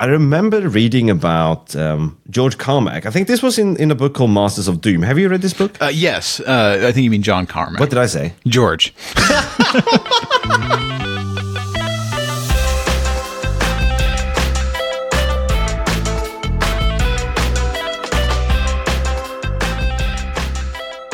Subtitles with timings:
[0.00, 3.04] I remember reading about um, George Carmack.
[3.04, 5.02] I think this was in, in a book called Masters of Doom.
[5.02, 5.76] Have you read this book?
[5.78, 7.78] Uh, yes, uh, I think you mean John Carmack.
[7.78, 8.32] What did I say?
[8.46, 8.94] George.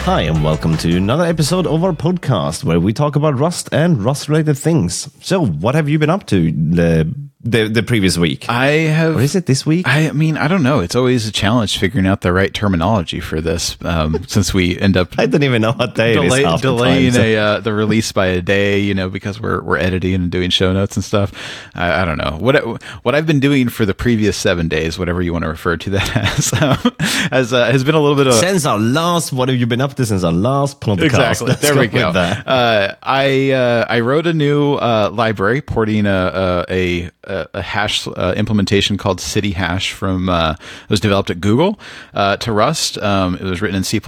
[0.05, 4.01] Hi, and welcome to another episode of our podcast where we talk about Rust and
[4.05, 5.09] Rust related things.
[5.21, 6.53] So, what have you been up to
[7.51, 8.49] the the, previous week?
[8.49, 9.17] I have.
[9.17, 9.87] or is it this week?
[9.89, 10.81] I mean, I don't know.
[10.81, 14.97] It's always a challenge figuring out the right terminology for this, um, since we end
[14.97, 16.61] up I don't even know what day delay, it is.
[16.61, 20.15] delaying so- a uh, the release by a day, you know, because we're we're editing
[20.15, 21.33] and doing show notes and stuff.
[21.75, 22.57] I, I don't know what
[23.05, 25.91] what I've been doing for the previous seven days, whatever you want to refer to
[25.91, 26.95] that as, um,
[27.31, 29.81] has uh, has been a little bit of Since our last, what have you been
[29.81, 31.05] up to since our last podcast?
[31.05, 31.49] Exactly.
[31.49, 32.09] Let's there we go.
[32.09, 38.07] Uh, I uh, I wrote a new uh, library porting a a, a, a hash
[38.09, 41.79] uh, implementation called CityHash from uh, it was developed at Google
[42.15, 42.99] uh, to Rust.
[42.99, 44.01] Um, it was written in C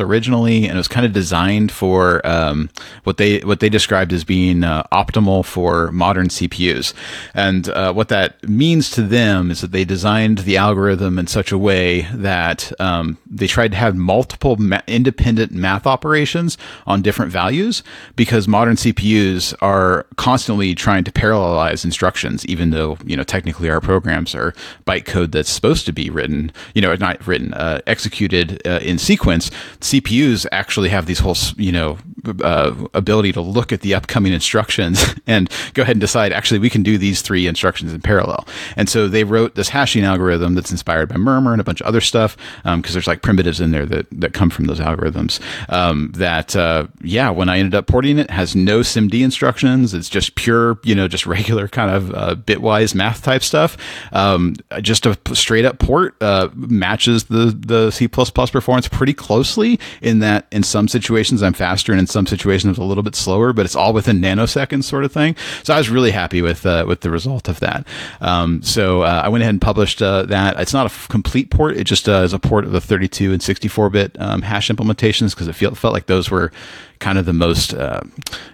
[0.00, 2.70] originally, and it was kind of designed for um,
[3.04, 6.92] what they what they described as being uh, optimal for modern CPUs.
[7.34, 11.52] And uh, what that means to them is that they designed the algorithm in such
[11.52, 17.32] a way that um, they tried to have multiple ma- independent math operations on different
[17.32, 17.82] values
[18.14, 23.80] because modern CPUs are constantly trying to parallelize instructions, even though you know technically our
[23.80, 24.54] programs are
[24.86, 29.50] bytecode that's supposed to be written, you know, not written, uh, executed uh, in sequence.
[29.80, 31.98] CPUs actually have these whole, you know,
[32.42, 36.70] uh, ability to look at the upcoming instructions and go ahead and decide actually we
[36.70, 38.46] can do these three instructions in parallel.
[38.76, 41.86] And so they wrote this hashing algorithm that's inspired by Murmur and a bunch of
[41.86, 45.40] other stuff because there's like primitives in there that, that come from those algorithms.
[45.68, 49.94] Um, that uh, yeah, when I ended up porting it, has no SIMD instructions.
[49.94, 53.76] It's just pure, you know, just regular kind of uh, bitwise math type stuff.
[54.12, 60.20] Um, just a straight up port uh, matches the the C performance pretty closely in
[60.20, 63.52] that in some situations I'm faster and in some situations I'm a little bit slower,
[63.52, 65.36] but it's all within nanoseconds sort of thing.
[65.62, 67.86] So I was really happy with uh, with the result of that.
[68.20, 70.58] Um, so uh, I went ahead and published uh, that.
[70.58, 73.42] It's not a complete port; it just uh, is a port of the 32 and
[73.42, 76.52] 64 bit um, hash implementations because it felt felt like those were
[76.98, 78.00] kind of the most uh,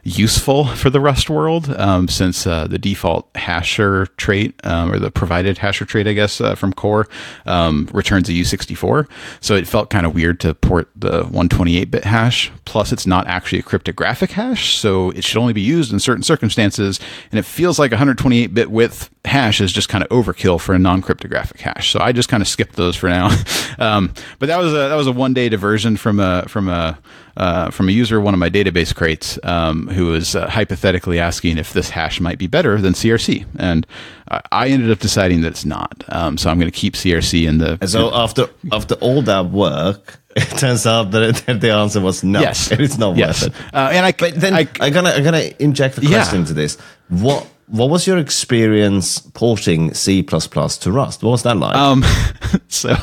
[0.03, 5.11] useful for the Rust world, um, since uh, the default hasher trait um, or the
[5.11, 7.09] provided hasher trait, I guess, uh, from Core
[7.47, 9.09] um, returns a U64.
[9.41, 12.51] So it felt kind of weird to port the 128-bit hash.
[12.65, 16.23] Plus, it's not actually a cryptographic hash, so it should only be used in certain
[16.23, 17.01] circumstances.
[17.31, 21.61] And it feels like 128-bit width hash is just kind of overkill for a non-cryptographic
[21.61, 21.91] hash.
[21.91, 23.31] So I just kind of skipped those for now.
[23.79, 26.99] um, but that was a that was a one day diversion from a from a
[27.37, 31.19] uh, from a user of one of my database crates um, who was uh, hypothetically
[31.19, 33.87] asking if this hash might be better than CRC, and
[34.51, 36.05] I, ended up deciding that it's not.
[36.09, 37.79] Um, so I'm going to keep CRC in the.
[37.87, 42.41] So after after all that work, it turns out that, it, the answer was no.
[42.41, 42.71] Yes.
[42.73, 43.75] it's not yes, worth it.
[43.75, 46.19] uh, and I But then I, am gonna I'm gonna inject a Yeah.
[46.19, 46.79] question into this.
[47.09, 51.23] What what was your experience porting C to Rust?
[51.23, 51.75] What was that like?
[51.75, 52.05] um,
[52.69, 52.95] so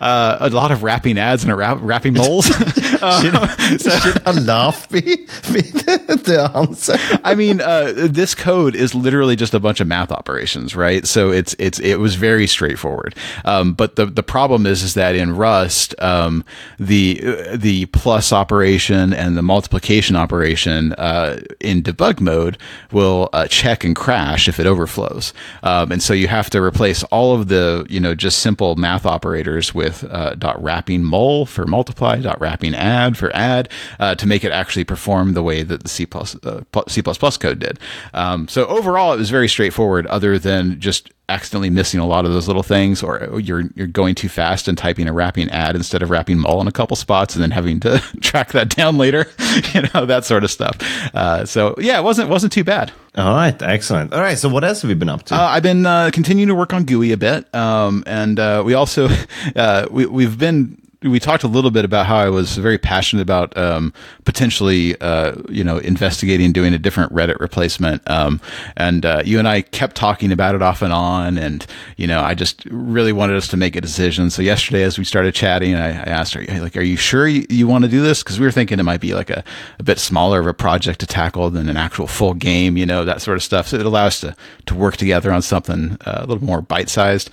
[0.00, 2.46] uh, a lot of wrapping adds and a rap, wrapping moles.
[2.46, 6.96] should, should a laugh be, be the, the answer?
[7.24, 11.06] I mean, uh, this code is literally just a bunch of math operations, right?
[11.06, 13.14] So it's it's it was very straightforward.
[13.44, 16.42] Um, but the the problem is is that in Rust, um,
[16.78, 17.20] the
[17.54, 22.56] the plus operation and the multiplication operation uh, in debug mode
[22.92, 27.02] will uh, check and crash if it overflows, um, and so you have to replace
[27.04, 31.66] all of the you know just simple math operators with uh, dot wrapping mul for
[31.66, 33.68] multiply, dot wrapping add for add
[33.98, 37.18] uh, to make it actually perform the way that the C plus uh, C plus
[37.18, 37.78] plus code did.
[38.14, 42.32] Um, so overall, it was very straightforward, other than just accidentally missing a lot of
[42.32, 46.02] those little things, or you're you're going too fast and typing a wrapping add instead
[46.02, 49.26] of wrapping mul in a couple spots, and then having to track that down later,
[49.74, 50.76] you know that sort of stuff.
[51.14, 52.92] Uh, so yeah, it wasn't wasn't too bad.
[53.16, 54.12] All right, excellent.
[54.12, 55.34] All right, so what else have you been up to?
[55.34, 58.74] Uh, I've been uh, continuing to work on Gooey a bit, um, and uh, we
[58.74, 59.08] also
[59.56, 63.22] uh, we, we've been we talked a little bit about how I was very passionate
[63.22, 63.94] about um,
[64.24, 68.08] potentially, uh, you know, investigating doing a different Reddit replacement.
[68.08, 68.40] Um,
[68.76, 71.66] and uh, you and I kept talking about it off and on, and
[71.96, 74.28] you know, I just really wanted us to make a decision.
[74.28, 77.46] So yesterday, as we started chatting, I, I asked her, like, "Are you sure you,
[77.48, 79.42] you want to do this?" Because we were thinking it might be like a,
[79.78, 83.06] a bit smaller of a project to tackle than an actual full game, you know,
[83.06, 83.68] that sort of stuff.
[83.68, 84.36] So it allows us to
[84.66, 87.30] to work together on something uh, a little more bite sized.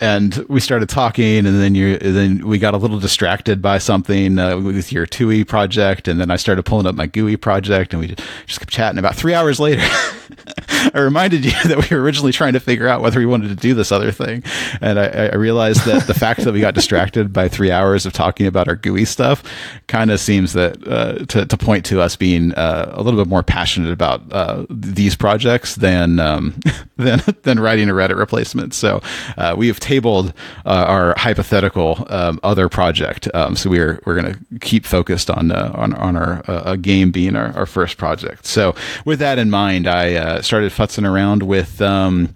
[0.00, 4.38] And we started talking, and then you then we got a little distracted by something
[4.38, 8.00] uh, with your TUI project, and then I started pulling up my Gooey project, and
[8.00, 8.14] we
[8.46, 8.98] just kept chatting.
[8.98, 9.82] About three hours later,
[10.94, 13.56] I reminded you that we were originally trying to figure out whether we wanted to
[13.56, 14.42] do this other thing,
[14.80, 18.14] and I, I realized that the fact that we got distracted by three hours of
[18.14, 19.42] talking about our GUI stuff
[19.86, 23.28] kind of seems that uh, to, to point to us being uh, a little bit
[23.28, 26.58] more passionate about uh, these projects than um,
[26.96, 28.72] than than writing a Reddit replacement.
[28.72, 29.02] So
[29.36, 30.32] uh, we have tabled
[30.64, 32.93] uh, our hypothetical um, other project.
[33.34, 37.10] Um, so we're we're going to keep focused on uh, on on our uh, game
[37.10, 38.46] being our, our first project.
[38.46, 38.74] So
[39.04, 41.80] with that in mind, I uh, started futzing around with.
[41.80, 42.34] Um,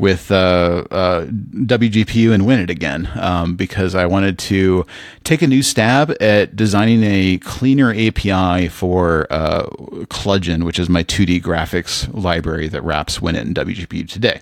[0.00, 4.86] with uh, uh, WGPU and winit again um, because I wanted to
[5.24, 9.64] take a new stab at designing a cleaner API for uh,
[10.06, 14.40] Kludgine, which is my 2D graphics library that wraps WinIt and WGPU today.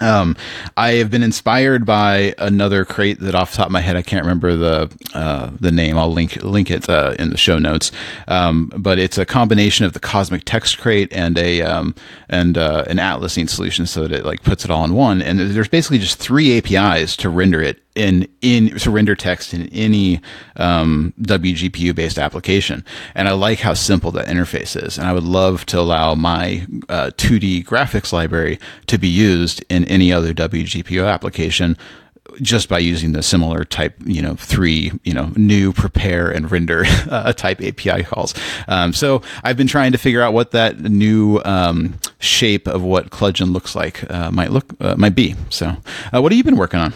[0.00, 0.36] Um,
[0.76, 4.02] I have been inspired by another crate that off the top of my head, I
[4.02, 5.96] can't remember the, uh, the name.
[5.98, 7.92] I'll link, link it, uh, in the show notes.
[8.28, 11.94] Um, but it's a combination of the cosmic text crate and a, um,
[12.28, 15.22] and, uh, an atlasing solution so that it like puts it all in one.
[15.22, 19.68] And there's basically just three APIs to render it in in to render text in
[19.70, 20.20] any
[20.56, 22.84] um, WGPU based application.
[23.14, 24.98] And I like how simple that interface is.
[24.98, 29.84] And I would love to allow my uh, 2D graphics library to be used in
[29.86, 31.76] any other WGPU application
[32.40, 36.84] just by using the similar type, you know, three, you know, new, prepare, and render
[37.10, 38.34] uh, type API calls.
[38.68, 43.10] Um, so I've been trying to figure out what that new um, shape of what
[43.10, 45.34] Kludgine looks like uh, might look uh, might be.
[45.50, 45.76] So,
[46.12, 46.92] uh, what have you been working on?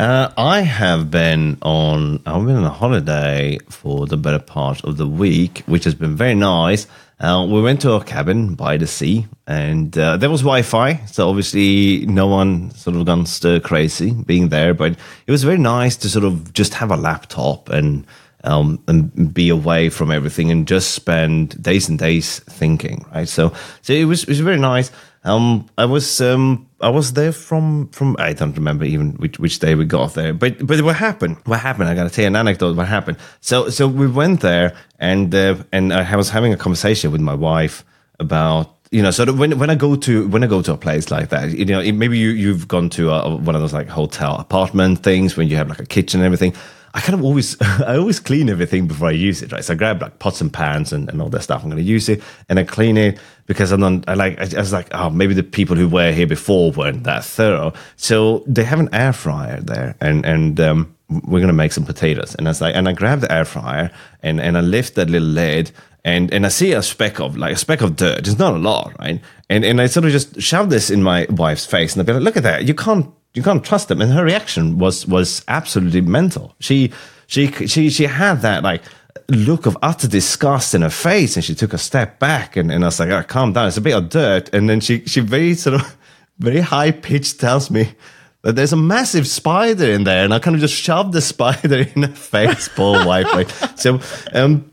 [0.00, 2.22] Uh, I have been on.
[2.24, 6.16] I've been on a holiday for the better part of the week, which has been
[6.16, 6.86] very nice.
[7.20, 11.28] Uh, we went to a cabin by the sea, and uh, there was Wi-Fi, so
[11.28, 14.72] obviously no one sort of gone stir crazy being there.
[14.72, 14.92] But
[15.26, 18.06] it was very nice to sort of just have a laptop and
[18.42, 23.04] um, and be away from everything and just spend days and days thinking.
[23.14, 23.52] Right, so
[23.82, 24.90] so it was it was very nice.
[25.24, 29.58] Um, I was um, I was there from from I don't remember even which, which
[29.58, 31.36] day we got there, but but what happened?
[31.44, 31.88] What happened?
[31.88, 32.76] I got to tell you an anecdote.
[32.76, 33.18] What happened?
[33.40, 37.34] So so we went there and uh, and I was having a conversation with my
[37.34, 37.84] wife
[38.18, 41.10] about you know so when when I go to when I go to a place
[41.10, 44.36] like that, you know maybe you you've gone to a, one of those like hotel
[44.36, 46.54] apartment things when you have like a kitchen and everything
[46.92, 49.64] I kind of always, I always clean everything before I use it, right?
[49.64, 51.62] So I grab like pots and pans and, and all that stuff.
[51.62, 54.58] I'm going to use it and I clean it because I'm not, I like, I,
[54.58, 57.72] was like, oh, maybe the people who were here before weren't that thorough.
[57.96, 61.84] So they have an air fryer there and, and, um, we're going to make some
[61.84, 62.36] potatoes.
[62.36, 63.90] And I was like, and I grab the air fryer
[64.22, 65.72] and, and I lift that little lid
[66.04, 68.20] and and I see a speck of like a speck of dirt.
[68.20, 69.20] It's not a lot, right?
[69.48, 72.12] And and I sort of just shove this in my wife's face, and I'd be
[72.14, 72.64] like, "Look at that!
[72.64, 74.00] You can't you can't trust them.
[74.00, 76.54] And her reaction was was absolutely mental.
[76.60, 76.92] She
[77.26, 78.82] she she she had that like
[79.28, 82.84] look of utter disgust in her face, and she took a step back, and, and
[82.84, 85.20] I was like, oh, "Calm down, it's a bit of dirt." And then she she
[85.20, 85.96] very sort of
[86.38, 87.94] very high pitched tells me
[88.42, 91.86] that there's a massive spider in there, and I kind of just shoved the spider
[91.94, 93.78] in her face, poor wife.
[93.78, 94.00] So,
[94.32, 94.70] um,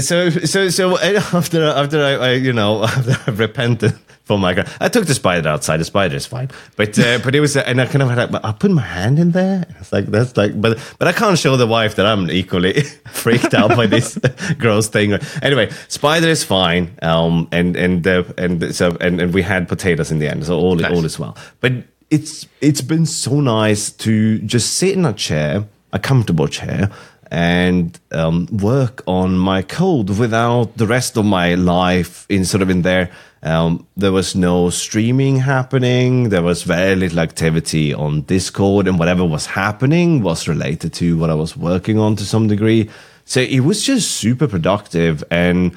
[0.00, 4.70] so so so after after I, I you know after I repented for my god.
[4.78, 5.78] I took the spider outside.
[5.78, 8.30] The spider is fine, but uh, but it was, uh, and I kind of had,
[8.30, 9.66] like, I put my hand in there.
[9.80, 13.54] It's like that's like, but but I can't show the wife that I'm equally freaked
[13.54, 14.18] out by this
[14.58, 15.14] gross thing.
[15.42, 16.96] Anyway, spider is fine.
[17.00, 20.58] Um, and and uh, and so and, and we had potatoes in the end, so
[20.58, 20.92] all nice.
[20.92, 21.34] all is well.
[21.60, 21.72] But
[22.10, 26.90] it's it's been so nice to just sit in a chair, a comfortable chair,
[27.30, 32.70] and um, work on my code without the rest of my life in sort of
[32.70, 33.10] in there.
[33.42, 36.30] Um, there was no streaming happening.
[36.30, 41.30] There was very little activity on Discord, and whatever was happening was related to what
[41.30, 42.90] I was working on to some degree.
[43.24, 45.22] So it was just super productive.
[45.30, 45.76] And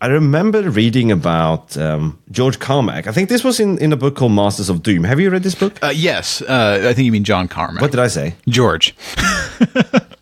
[0.00, 3.06] I remember reading about um, George Carmack.
[3.06, 5.04] I think this was in, in a book called Masters of Doom.
[5.04, 5.82] Have you read this book?
[5.82, 6.42] Uh, yes.
[6.42, 7.82] Uh, I think you mean John Carmack.
[7.82, 8.34] What did I say?
[8.48, 8.94] George.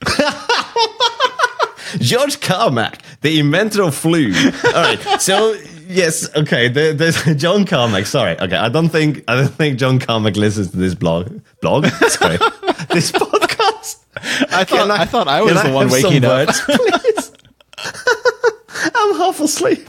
[1.98, 4.32] George Carmack, the inventor of flu.
[4.64, 4.98] All right.
[5.20, 5.54] So
[5.94, 6.68] yes, okay.
[6.68, 8.06] There, there's John Carmack.
[8.06, 8.38] Sorry.
[8.38, 8.56] Okay.
[8.56, 11.40] I don't think I don't think John Carmack listens to this blog.
[11.60, 11.86] Blog.
[11.86, 12.36] Sorry.
[12.90, 14.00] this podcast.
[14.16, 16.48] I thought I, I, thought I was the one waking up.
[16.48, 17.32] Words, please.
[18.94, 19.88] I'm half asleep.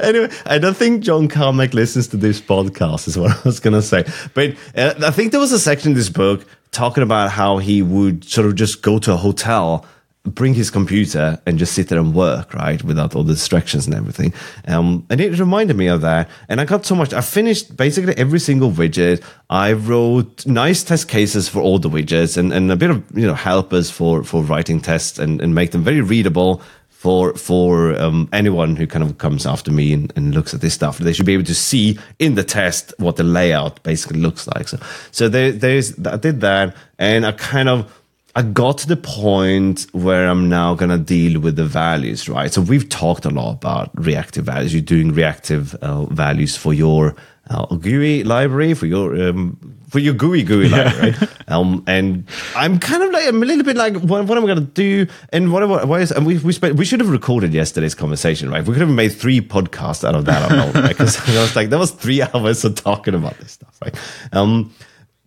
[0.00, 3.74] Anyway, I don't think John Carmack listens to this podcast, is what I was going
[3.74, 4.04] to say.
[4.34, 7.82] But uh, I think there was a section in this book talking about how he
[7.82, 9.86] would sort of just go to a hotel
[10.24, 13.94] bring his computer and just sit there and work, right, without all the distractions and
[13.94, 14.32] everything.
[14.66, 16.30] Um, and it reminded me of that.
[16.48, 17.12] And I got so much.
[17.12, 19.22] I finished basically every single widget.
[19.50, 23.26] I wrote nice test cases for all the widgets and, and a bit of you
[23.26, 28.26] know helpers for for writing tests and, and make them very readable for for um,
[28.32, 30.96] anyone who kind of comes after me and, and, looks at this stuff.
[30.96, 34.68] They should be able to see in the test what the layout basically looks like.
[34.68, 34.78] So
[35.10, 37.92] so there, there's I did that, and I kind of
[38.36, 42.52] I got to the point where I'm now going to deal with the values, right?
[42.52, 44.74] So we've talked a lot about reactive values.
[44.74, 47.14] You're doing reactive uh, values for your
[47.48, 50.76] uh, GUI library, for your um, for your GUI GUI yeah.
[50.76, 51.28] library, right?
[51.48, 52.24] um, and
[52.56, 54.72] I'm kind of like I'm a little bit like, what, what am I going to
[54.72, 55.06] do?
[55.32, 56.10] And what, what, what is?
[56.10, 58.64] And we we spent we should have recorded yesterday's conversation, right?
[58.64, 60.88] We could have made three podcasts out of that alone, right?
[60.94, 63.94] Because I was like, that was three hours of talking about this stuff, right?
[64.32, 64.74] Um,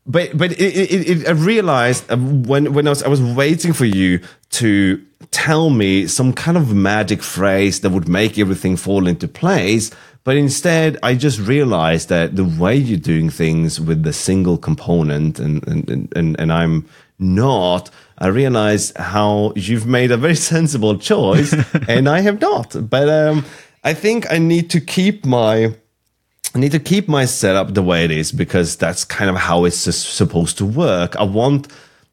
[0.08, 3.74] but but it, it, it, I realized um, when when I was I was waiting
[3.74, 4.22] for you
[4.52, 9.92] to tell me some kind of magic phrase that would make everything fall into place.
[10.24, 15.40] But instead, I just realized that the way you're doing things with the single component,
[15.40, 16.86] and and and, and I'm
[17.20, 17.90] not.
[18.18, 21.54] I realized how you've made a very sensible choice,
[21.88, 22.90] and I have not.
[22.90, 23.46] But um,
[23.84, 25.76] I think I need to keep my
[26.58, 29.66] I need to keep my setup the way it is because that's kind of how
[29.66, 31.16] it's supposed to work.
[31.16, 31.68] I want,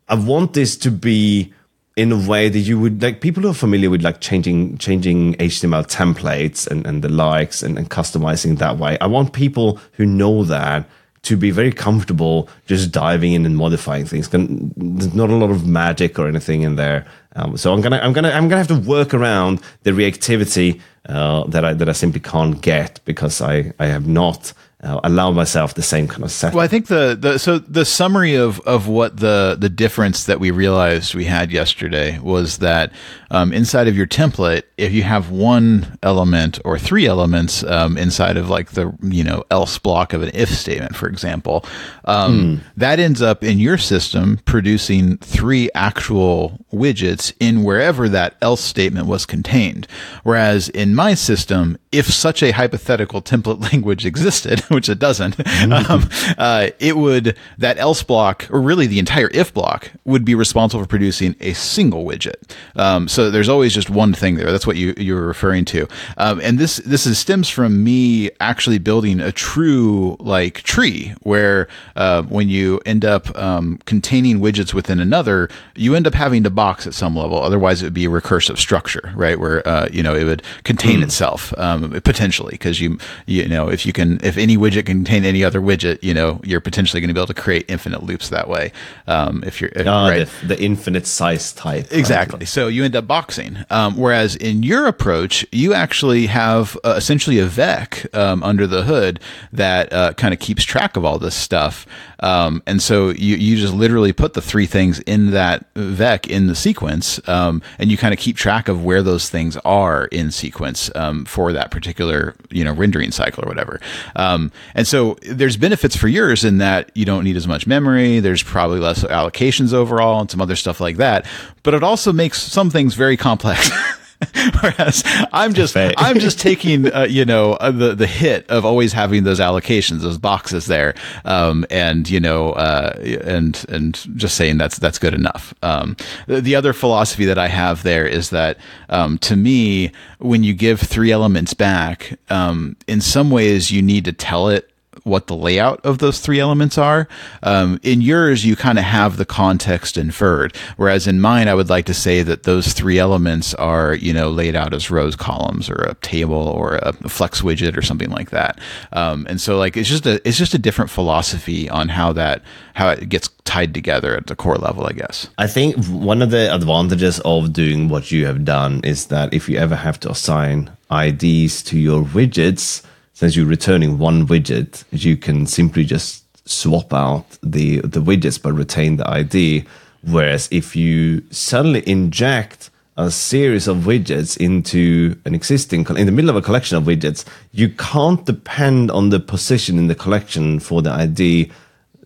[0.06, 1.50] I want this to be
[1.96, 5.32] in a way that you would like people who are familiar with like changing changing
[5.36, 8.98] HTML templates and, and the likes and, and customizing that way.
[9.00, 10.86] I want people who know that
[11.24, 14.28] to be very comfortable just diving in and modifying things.
[14.28, 17.06] There's not a lot of magic or anything in there.
[17.36, 21.44] Um, so I'm gonna I'm gonna I'm gonna have to work around the reactivity uh,
[21.48, 24.52] that I that I simply can't get because I I have not
[24.84, 26.52] uh, myself the same kind of set.
[26.52, 30.40] Well, I think the, the so the summary of of what the the difference that
[30.40, 32.92] we realized we had yesterday was that
[33.34, 38.36] um, inside of your template, if you have one element or three elements um, inside
[38.36, 41.64] of like the you know else block of an if statement, for example,
[42.04, 42.60] um, mm.
[42.76, 49.08] that ends up in your system producing three actual widgets in wherever that else statement
[49.08, 49.88] was contained.
[50.22, 55.90] Whereas in my system, if such a hypothetical template language existed, which it doesn't, mm-hmm.
[55.90, 60.36] um, uh, it would that else block, or really the entire if block, would be
[60.36, 62.54] responsible for producing a single widget.
[62.76, 64.52] Um, so there's always just one thing there.
[64.52, 65.88] That's what you you were referring to,
[66.18, 71.68] um, and this this is stems from me actually building a true like tree where
[71.96, 76.50] uh, when you end up um, containing widgets within another, you end up having to
[76.50, 77.40] box at some level.
[77.40, 79.38] Otherwise, it would be a recursive structure, right?
[79.38, 81.04] Where uh, you know it would contain mm.
[81.04, 85.24] itself um, potentially because you you know if you can if any widget can contain
[85.24, 88.28] any other widget, you know, you're potentially going to be able to create infinite loops
[88.28, 88.72] that way.
[89.06, 90.28] Um, if you're if, ah, right.
[90.42, 91.86] the, the, infinite size type.
[91.90, 92.40] Exactly.
[92.40, 92.48] Right?
[92.48, 93.64] So you end up boxing.
[93.70, 98.82] Um, whereas in your approach, you actually have uh, essentially a vec um, under the
[98.82, 99.20] hood
[99.52, 101.86] that uh, kind of keeps track of all this stuff.
[102.24, 106.46] Um, and so you, you just literally put the three things in that vec in
[106.46, 110.30] the sequence, um, and you kind of keep track of where those things are in
[110.30, 113.78] sequence um, for that particular you know rendering cycle or whatever.
[114.16, 118.20] Um, and so there's benefits for yours in that you don't need as much memory.
[118.20, 121.26] There's probably less allocations overall and some other stuff like that.
[121.62, 123.70] But it also makes some things very complex.
[124.60, 125.02] Whereas
[125.32, 129.24] I'm just I'm just taking uh, you know uh, the the hit of always having
[129.24, 130.94] those allocations, those boxes there,
[131.24, 135.54] um, and you know uh, and and just saying that's that's good enough.
[135.62, 140.44] Um, the, the, other philosophy that I have there is that um, to me, when
[140.44, 144.70] you give three elements back, um, in some ways you need to tell it
[145.04, 147.06] what the layout of those three elements are.
[147.42, 151.68] Um, in yours, you kind of have the context inferred, whereas in mine, I would
[151.68, 155.68] like to say that those three elements are, you know, laid out as rows, columns,
[155.68, 158.58] or a table, or a flex widget, or something like that.
[158.92, 162.42] Um, and so, like, it's just a it's just a different philosophy on how that
[162.72, 165.28] how it gets tied together at the core level, I guess.
[165.36, 169.50] I think one of the advantages of doing what you have done is that if
[169.50, 172.82] you ever have to assign IDs to your widgets
[173.14, 178.52] since you're returning one widget, you can simply just swap out the the widgets but
[178.52, 179.64] retain the ID.
[180.02, 186.30] Whereas if you suddenly inject a series of widgets into an existing in the middle
[186.30, 190.82] of a collection of widgets, you can't depend on the position in the collection for
[190.82, 191.50] the ID.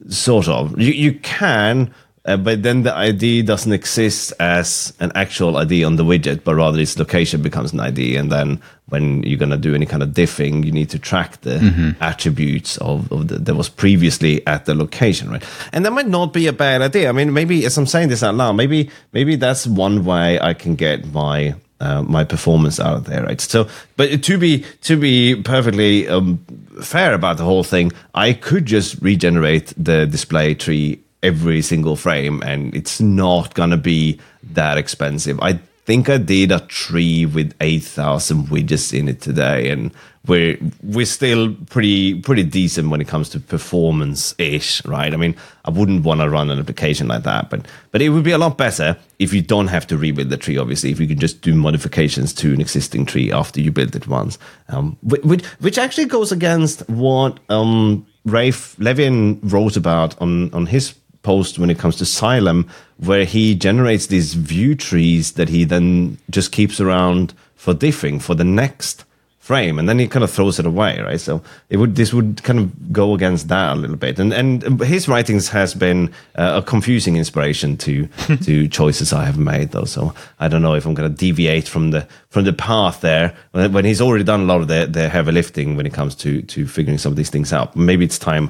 [0.08, 1.92] Sort of, you you can
[2.28, 6.54] uh, but then the ID doesn't exist as an actual ID on the widget, but
[6.54, 8.16] rather its location becomes an ID.
[8.16, 11.40] And then when you're going to do any kind of diffing, you need to track
[11.40, 12.02] the mm-hmm.
[12.02, 15.42] attributes of, of the, that was previously at the location, right?
[15.72, 17.08] And that might not be a bad idea.
[17.08, 20.52] I mean, maybe as I'm saying this out loud, maybe maybe that's one way I
[20.52, 23.40] can get my uh, my performance out of there, right?
[23.40, 26.44] So, but to be to be perfectly um,
[26.82, 32.42] fair about the whole thing, I could just regenerate the display tree every single frame,
[32.44, 35.38] and it's not gonna be that expensive.
[35.40, 39.90] I think I did a tree with eight thousand widgets in it today, and
[40.26, 45.14] we're we're still pretty pretty decent when it comes to performance ish, right?
[45.14, 45.34] I mean,
[45.64, 48.38] I wouldn't want to run an application like that, but but it would be a
[48.38, 50.58] lot better if you don't have to rebuild the tree.
[50.58, 54.06] Obviously, if you can just do modifications to an existing tree after you build it
[54.06, 60.66] once, um, which which actually goes against what um, Raph Levien wrote about on on
[60.66, 60.94] his
[61.28, 62.66] post when it comes to Xilem,
[62.96, 68.34] where he generates these view trees that he then just keeps around for diffing for
[68.34, 69.04] the next
[69.48, 71.20] frame, and then he kind of throws it away, right?
[71.20, 74.80] So it would this would kind of go against that a little bit, and and
[74.80, 76.00] his writings has been
[76.42, 78.06] uh, a confusing inspiration to
[78.46, 79.88] to choices I have made, though.
[79.96, 83.34] So I don't know if I'm going to deviate from the from the path there
[83.52, 86.40] when he's already done a lot of the the heavy lifting when it comes to
[86.52, 87.76] to figuring some of these things out.
[87.76, 88.46] Maybe it's time.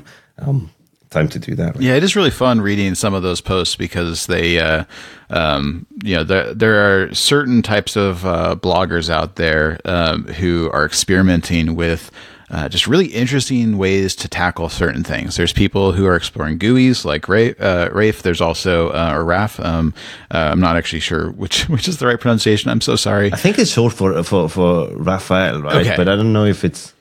[0.47, 0.71] Um,
[1.11, 1.75] time to do that.
[1.75, 1.85] Right?
[1.85, 4.85] Yeah, it is really fun reading some of those posts because they, uh,
[5.31, 10.71] um, you know, there, there are certain types of uh, bloggers out there um, who
[10.73, 12.11] are experimenting with.
[12.51, 15.37] Uh, just really interesting ways to tackle certain things.
[15.37, 18.23] There's people who are exploring GUIs like Ray, uh, Rafe.
[18.23, 19.61] There's also uh, or Raf.
[19.61, 19.93] Um,
[20.31, 22.71] uh, I'm not actually sure which which is the right pronunciation.
[22.71, 23.31] I'm so sorry.
[23.31, 25.87] I think it's short for for for Raphael, right?
[25.87, 25.95] Okay.
[25.95, 26.95] But I don't know if it's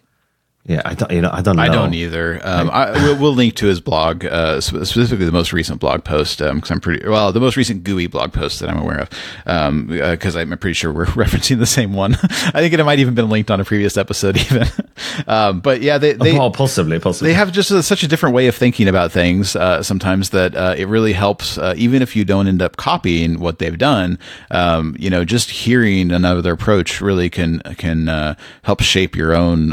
[0.68, 1.10] yeah, I don't.
[1.12, 1.56] You know, I don't.
[1.56, 1.62] Know.
[1.62, 2.42] I don't either.
[2.44, 6.40] Um, I, we'll, we'll, link to his blog, uh, specifically the most recent blog post,
[6.40, 9.10] because um, I'm pretty well the most recent GUI blog post that I'm aware of,
[9.90, 12.16] because um, uh, I'm pretty sure we're referencing the same one.
[12.24, 14.68] I think it might even been linked on a previous episode, even.
[15.26, 18.36] Um, but yeah, they, they oh, possibly, possibly they have just a, such a different
[18.36, 22.14] way of thinking about things uh, sometimes that uh, it really helps, uh, even if
[22.14, 24.20] you don't end up copying what they've done.
[24.52, 29.72] Um, you know, just hearing another approach really can can uh, help shape your own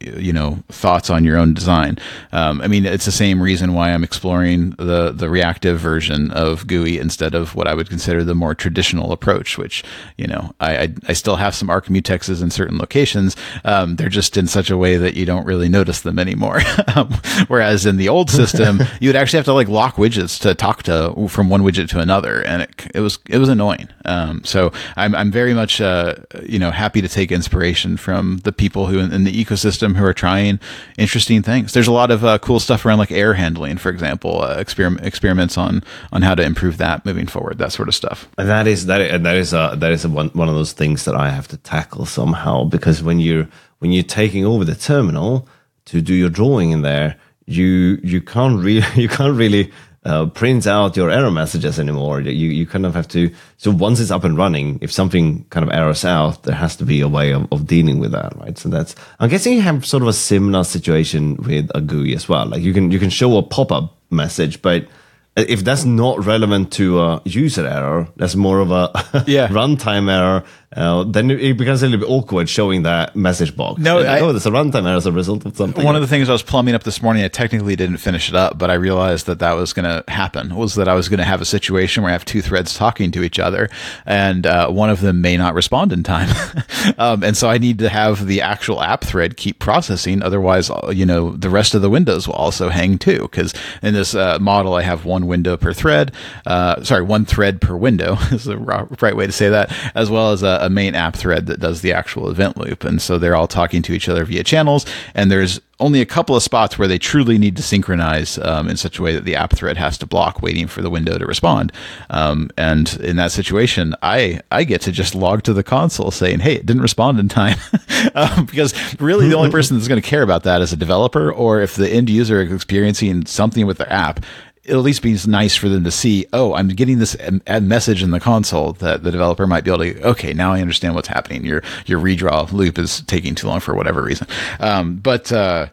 [0.00, 1.98] you know thoughts on your own design.
[2.32, 6.66] Um, I mean, it's the same reason why I'm exploring the the reactive version of
[6.66, 9.58] Gooey instead of what I would consider the more traditional approach.
[9.58, 9.84] Which
[10.16, 13.36] you know, I I, I still have some arc mutexes in certain locations.
[13.64, 16.60] Um, they're just in such a way that you don't really notice them anymore.
[16.96, 17.12] um,
[17.48, 20.82] whereas in the old system, you would actually have to like lock widgets to talk
[20.84, 23.88] to from one widget to another, and it it was it was annoying.
[24.06, 28.52] Um, so I'm I'm very much uh, you know happy to take inspiration from the
[28.52, 30.60] people who in, in the ecosystem who are trying
[30.98, 31.72] interesting things.
[31.72, 35.06] There's a lot of uh, cool stuff around like error handling, for example, uh, experiment,
[35.06, 38.28] experiments on on how to improve that moving forward, that sort of stuff.
[38.38, 40.72] And that is that is, that is a, that is a one one of those
[40.72, 43.48] things that I have to tackle somehow because when you're
[43.78, 45.48] when you're taking over the terminal
[45.86, 49.72] to do your drawing in there, you you can't really you can't really
[50.04, 52.20] uh, print out your error messages anymore.
[52.22, 53.30] You you kind of have to.
[53.58, 56.84] So once it's up and running, if something kind of errors out, there has to
[56.84, 58.56] be a way of, of dealing with that, right?
[58.56, 58.94] So that's.
[59.18, 62.46] I'm guessing you have sort of a similar situation with a GUI as well.
[62.46, 64.88] Like you can you can show a pop up message, but
[65.36, 68.90] if that's not relevant to a user error, that's more of a
[69.26, 69.48] yeah.
[69.58, 70.44] runtime error.
[70.76, 73.80] Uh, then it becomes a little bit awkward showing that message box.
[73.80, 75.84] No, I, oh, there's a runtime error as a result of something.
[75.84, 78.36] One of the things I was plumbing up this morning, I technically didn't finish it
[78.36, 80.54] up, but I realized that that was going to happen.
[80.54, 83.10] Was that I was going to have a situation where I have two threads talking
[83.10, 83.68] to each other,
[84.06, 86.28] and uh, one of them may not respond in time,
[86.98, 90.22] um, and so I need to have the actual app thread keep processing.
[90.22, 93.22] Otherwise, uh, you know, the rest of the windows will also hang too.
[93.22, 96.12] Because in this uh, model, I have one window per thread.
[96.46, 100.30] Uh, sorry, one thread per window is the right way to say that, as well
[100.30, 102.84] as a a main app thread that does the actual event loop.
[102.84, 104.86] And so they're all talking to each other via channels.
[105.14, 108.76] And there's only a couple of spots where they truly need to synchronize um, in
[108.76, 111.26] such a way that the app thread has to block waiting for the window to
[111.26, 111.72] respond.
[112.10, 116.40] Um, and in that situation, I, I get to just log to the console saying,
[116.40, 117.58] hey, it didn't respond in time.
[118.14, 121.32] um, because really the only person that's going to care about that is a developer
[121.32, 124.20] or if the end user is experiencing something with their app
[124.64, 127.16] it'll at least be nice for them to see, oh, I'm getting this
[127.60, 130.94] message in the console that the developer might be able to, okay, now I understand
[130.94, 131.44] what's happening.
[131.44, 134.26] Your, your redraw loop is taking too long for whatever reason.
[134.58, 135.68] Um, but, uh,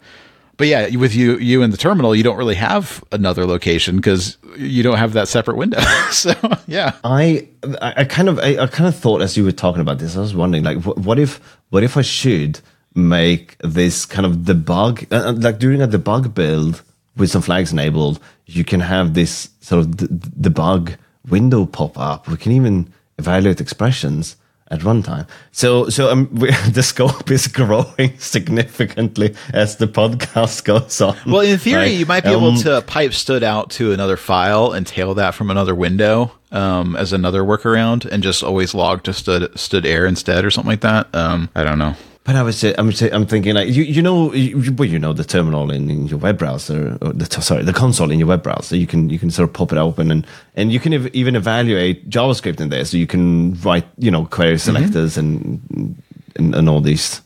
[0.55, 4.37] but yeah, with you, you in the terminal, you don't really have another location because
[4.55, 5.79] you don't have that separate window.
[6.11, 6.33] so
[6.65, 7.47] yeah, I,
[7.81, 10.21] I kind of, I, I, kind of thought as you were talking about this, I
[10.21, 12.61] was wondering, like, what, what if, what if I should
[12.95, 16.81] make this kind of debug, uh, uh like during a debug build,
[17.17, 20.95] with some flags enabled, you can have this sort of d- debug
[21.27, 22.27] window pop up.
[22.27, 24.37] We can even evaluate expressions
[24.69, 25.27] at runtime.
[25.51, 31.17] So, so um, we, the scope is growing significantly as the podcast goes on.
[31.25, 31.91] Well, in theory, right?
[31.91, 35.51] you might be um, able to pipe stdout to another file and tail that from
[35.51, 40.51] another window um, as another workaround, and just always log to stood stderr instead, or
[40.51, 41.13] something like that.
[41.13, 41.95] Um, I don't know.
[42.27, 45.23] But I was, I'm, I'm thinking like you, you know, you, well, you know, the
[45.23, 48.75] terminal in, in your web browser, or the sorry, the console in your web browser.
[48.75, 51.37] You can you can sort of pop it open and and you can ev- even
[51.37, 54.57] evaluate JavaScript in there, so you can write you know query mm-hmm.
[54.57, 55.45] selectors mm-hmm.
[55.77, 56.03] and,
[56.35, 57.21] and and all these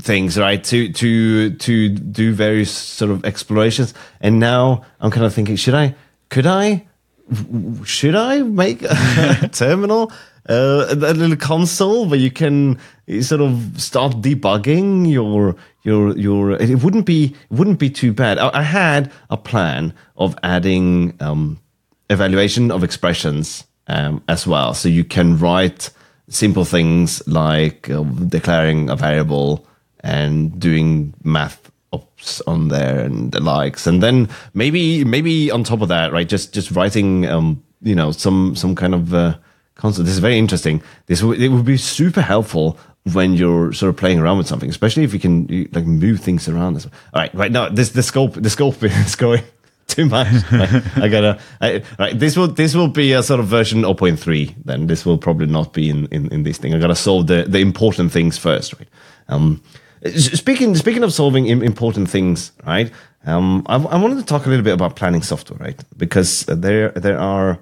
[0.00, 0.64] things, right?
[0.64, 3.92] To to to do various sort of explorations.
[4.22, 5.94] And now I'm kind of thinking, should I,
[6.30, 6.86] could I,
[7.84, 10.10] should I make a terminal?
[10.48, 12.78] Uh, a little console where you can
[13.20, 16.52] sort of start debugging your your your.
[16.52, 18.38] It wouldn't be it wouldn't be too bad.
[18.38, 21.60] I, I had a plan of adding um,
[22.10, 25.90] evaluation of expressions um, as well, so you can write
[26.28, 29.66] simple things like uh, declaring a variable
[30.00, 35.80] and doing math ops on there and the likes, and then maybe maybe on top
[35.80, 36.28] of that, right?
[36.28, 39.36] Just just writing um, you know some some kind of uh,
[39.74, 40.04] console.
[40.04, 40.82] This is very interesting.
[41.06, 42.78] This w- it would be super helpful
[43.12, 46.20] when you're sort of playing around with something, especially if you can you, like move
[46.20, 46.76] things around.
[46.76, 49.42] All right, right now this the scope the scope is going
[49.86, 50.28] too much.
[50.50, 51.38] Right, I gotta.
[51.60, 54.54] I, right, this will this will be a sort of version 0.3.
[54.64, 56.74] Then this will probably not be in, in, in this thing.
[56.74, 58.74] I gotta solve the the important things first.
[58.74, 58.88] Right.
[59.28, 59.62] Um,
[60.10, 62.90] speaking speaking of solving important things, right?
[63.26, 65.82] Um, I, I wanted to talk a little bit about planning software, right?
[65.96, 67.58] Because there there are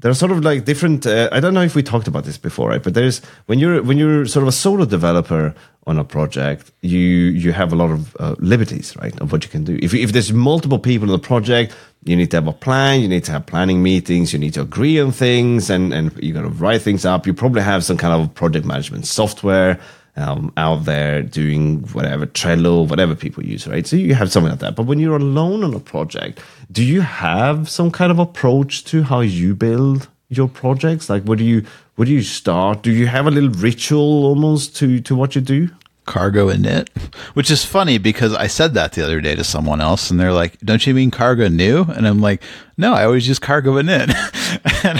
[0.00, 1.06] there's sort of like different.
[1.06, 2.82] Uh, I don't know if we talked about this before, right?
[2.82, 5.54] But there's when you're when you're sort of a solo developer
[5.86, 9.50] on a project, you you have a lot of uh, liberties, right, of what you
[9.50, 9.78] can do.
[9.82, 13.00] If if there's multiple people in the project, you need to have a plan.
[13.00, 14.32] You need to have planning meetings.
[14.32, 17.26] You need to agree on things, and and you got to write things up.
[17.26, 19.78] You probably have some kind of project management software
[20.16, 23.86] um, out there doing whatever Trello, whatever people use, right?
[23.86, 24.76] So you have something like that.
[24.76, 26.40] But when you're alone on a project,
[26.72, 31.08] do you have some kind of approach to how you build your projects?
[31.08, 31.64] Like, where do you
[31.96, 32.82] where do you start?
[32.82, 35.70] Do you have a little ritual almost to to what you do?
[36.06, 36.88] cargo and init,
[37.34, 40.32] which is funny because I said that the other day to someone else and they're
[40.32, 41.82] like, don't you mean cargo new?
[41.82, 42.42] And I'm like,
[42.76, 44.10] no, I always use cargo in, and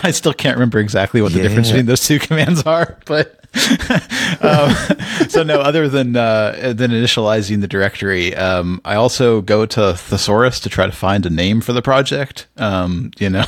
[0.02, 1.48] I still can't remember exactly what the yeah.
[1.48, 3.46] difference between those two commands are, but
[4.42, 4.74] um,
[5.28, 10.60] so no, other than uh, than initializing the directory, um, I also go to thesaurus
[10.60, 12.46] to try to find a name for the project.
[12.58, 13.46] Um, you know,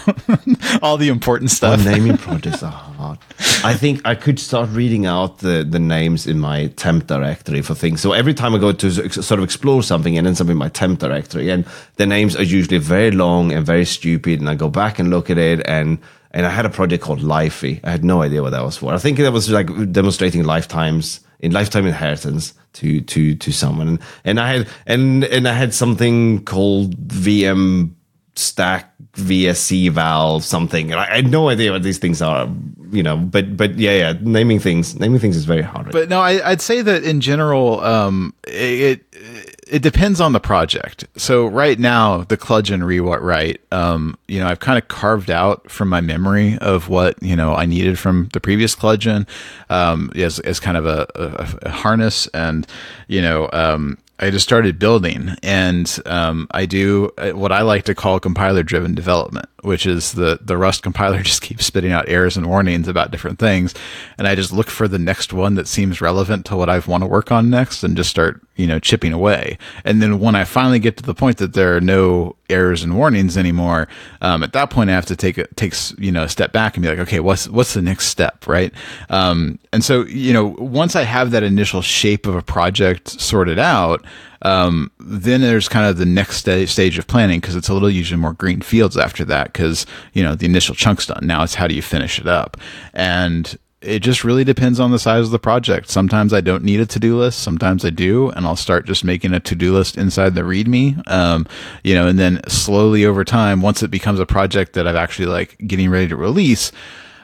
[0.83, 1.85] all the important stuff.
[1.85, 3.19] Well, naming projects are hard.
[3.64, 7.75] I think I could start reading out the the names in my temp directory for
[7.75, 8.01] things.
[8.01, 10.69] So every time I go to sort of explore something, and ends up in my
[10.69, 14.68] temp directory, and the names are usually very long and very stupid, and I go
[14.68, 15.98] back and look at it and
[16.31, 17.81] and I had a project called Lifey.
[17.85, 18.92] I had no idea what that was for.
[18.92, 24.40] I think that was like demonstrating lifetimes in lifetime inheritance to to to someone, and
[24.40, 27.94] I had and and I had something called VM
[28.35, 32.48] stack VSC valve something, and I, I had no idea what these things are.
[32.90, 35.92] You know, but but yeah, yeah, naming things naming things is very hard.
[35.92, 40.40] But no, I, would say that in general, um, it, it it depends on the
[40.40, 41.04] project.
[41.16, 45.88] So right now, the Kludgine rewrite, um, you know, I've kind of carved out from
[45.88, 49.26] my memory of what you know I needed from the previous Kludgine
[49.70, 52.66] um, as as kind of a, a, a harness, and
[53.09, 57.85] you know, um, I just started building, and um, I do uh, what I like
[57.85, 62.37] to call compiler-driven development, which is the the Rust compiler just keeps spitting out errors
[62.37, 63.75] and warnings about different things,
[64.18, 67.03] and I just look for the next one that seems relevant to what I want
[67.05, 69.57] to work on next, and just start you know chipping away.
[69.85, 72.97] And then when I finally get to the point that there are no errors and
[72.97, 73.87] warnings anymore,
[74.21, 76.77] um, at that point I have to take a takes you know a step back
[76.77, 78.75] and be like, okay, what's what's the next step, right?
[79.11, 83.59] Um, and so you know once I have that initial shape of a project sorted
[83.59, 84.05] out
[84.43, 87.91] um, then there's kind of the next st- stage of planning because it's a little
[87.91, 91.27] usually more green fields after that because you know the initial chunk's done.
[91.27, 92.57] Now it's how do you finish it up,
[92.95, 95.89] and it just really depends on the size of the project.
[95.89, 97.41] Sometimes I don't need a to do list.
[97.41, 101.03] Sometimes I do, and I'll start just making a to do list inside the README.
[101.09, 101.47] Um,
[101.85, 105.27] you know, and then slowly over time, once it becomes a project that I'm actually
[105.27, 106.71] like getting ready to release,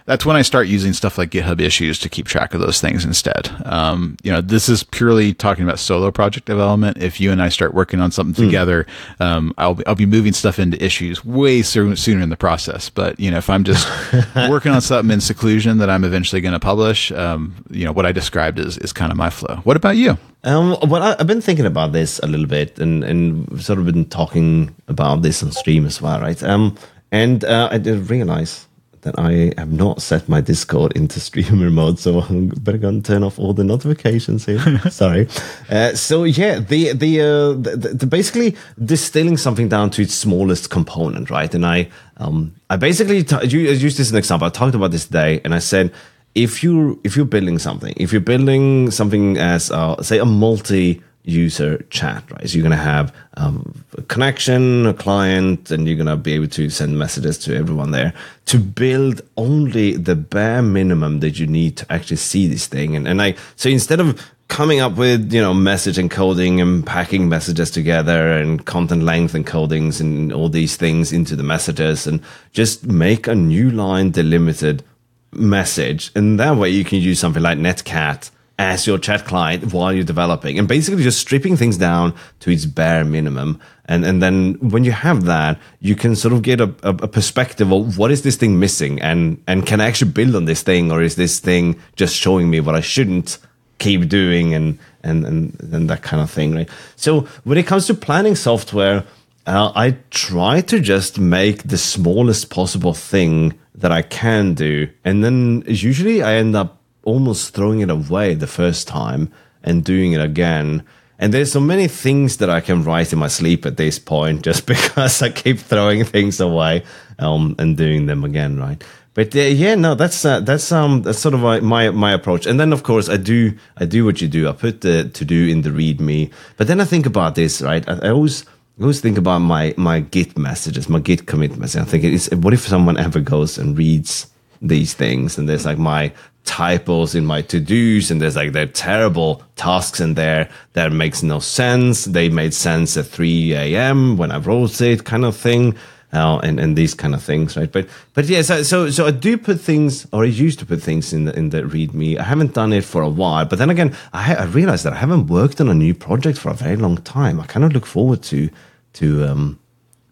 [0.06, 3.04] that's when I start using stuff like GitHub issues to keep track of those things
[3.06, 3.50] instead.
[3.64, 6.98] Um, you know, this is purely talking about solo project development.
[6.98, 8.48] If you and I start working on something mm.
[8.48, 8.86] together,
[9.18, 12.90] um, I'll be, I'll be moving stuff into issues way sooner, sooner in the process.
[12.90, 13.88] But you know, if I'm just
[14.50, 18.04] working on something in seclusion that I'm eventually going to publish, um, you know, what
[18.04, 19.56] I described is is kind of my flow.
[19.64, 20.18] What about you?
[20.42, 23.86] Um, well, I, have been thinking about this a little bit, and and sort of
[23.86, 26.42] been talking about this on stream as well, right?
[26.42, 26.76] Um,
[27.10, 28.66] and uh, I did realize
[29.04, 33.04] that I have not set my Discord into streamer mode, so I'm better go and
[33.04, 34.60] turn off all the notifications here.
[34.90, 35.28] Sorry.
[35.70, 40.70] Uh, so yeah, the the, uh, the, the basically distilling something down to its smallest
[40.70, 41.54] component, right?
[41.54, 44.46] And I um I basically t- use this as an example.
[44.46, 45.92] I talked about this today, and I said
[46.34, 51.02] if you if you're building something, if you're building something as uh, say a multi
[51.24, 52.48] user chat, right?
[52.48, 56.34] So you're going to have um, a connection, a client, and you're going to be
[56.34, 58.12] able to send messages to everyone there
[58.46, 62.94] to build only the bare minimum that you need to actually see this thing.
[62.94, 67.28] And, and I, so instead of coming up with, you know, message encoding and packing
[67.28, 72.20] messages together and content length encodings and all these things into the messages and
[72.52, 74.84] just make a new line delimited
[75.32, 76.12] message.
[76.14, 80.04] And that way you can use something like Netcat as your chat client while you're
[80.04, 83.60] developing and basically just stripping things down to its bare minimum.
[83.86, 87.08] And, and then when you have that, you can sort of get a, a, a
[87.08, 90.62] perspective of what is this thing missing and, and can I actually build on this
[90.62, 93.38] thing or is this thing just showing me what I shouldn't
[93.78, 96.68] keep doing and, and, and, and that kind of thing, right?
[96.94, 99.04] So when it comes to planning software,
[99.46, 104.88] uh, I try to just make the smallest possible thing that I can do.
[105.04, 110.12] And then usually I end up almost throwing it away the first time and doing
[110.12, 110.84] it again.
[111.18, 114.42] And there's so many things that I can write in my sleep at this point
[114.42, 116.84] just because I keep throwing things away
[117.18, 118.82] um, and doing them again, right?
[119.14, 122.46] But uh, yeah, no, that's uh, that's um that's sort of my, my, my approach.
[122.46, 124.48] And then of course I do I do what you do.
[124.48, 126.32] I put the to do in the README.
[126.56, 127.88] But then I think about this, right?
[127.88, 128.44] I, I always
[128.78, 131.52] I always think about my my Git messages, my Git commit.
[131.52, 134.33] I think it's what if someone ever goes and reads
[134.68, 136.12] these things and there's like my
[136.44, 141.38] typos in my to-dos and there's like there terrible tasks in there that makes no
[141.38, 142.04] sense.
[142.04, 145.74] They made sense at 3 a.m when i wrote it kind of thing
[146.12, 147.72] uh, and and these kind of things right?
[147.72, 150.82] But but yeah so, so so i do put things or i used to put
[150.82, 152.18] things in the in the readme.
[152.18, 154.96] I haven't done it for a while but then again i, I realized that i
[154.96, 157.40] haven't worked on a new project for a very long time.
[157.40, 158.50] I kind of look forward to
[158.94, 159.58] to um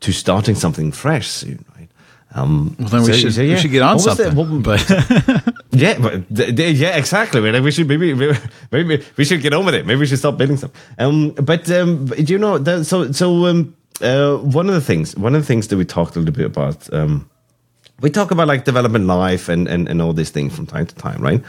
[0.00, 1.64] to starting something fresh soon
[2.34, 3.54] um, well, then we, so, should, so, yeah.
[3.54, 4.62] we should get on what something.
[4.62, 4.88] But
[5.70, 7.40] yeah, but yeah, exactly.
[7.60, 8.14] We should maybe,
[8.70, 9.84] maybe we should get on with it.
[9.84, 10.70] Maybe we should stop building stuff.
[10.98, 12.58] Um, but um, do you know?
[12.58, 15.84] That, so so um, uh, one of the things, one of the things that we
[15.84, 17.28] talked a little bit about, um,
[18.00, 20.94] we talk about like development life and and and all these things from time to
[20.94, 21.42] time, right?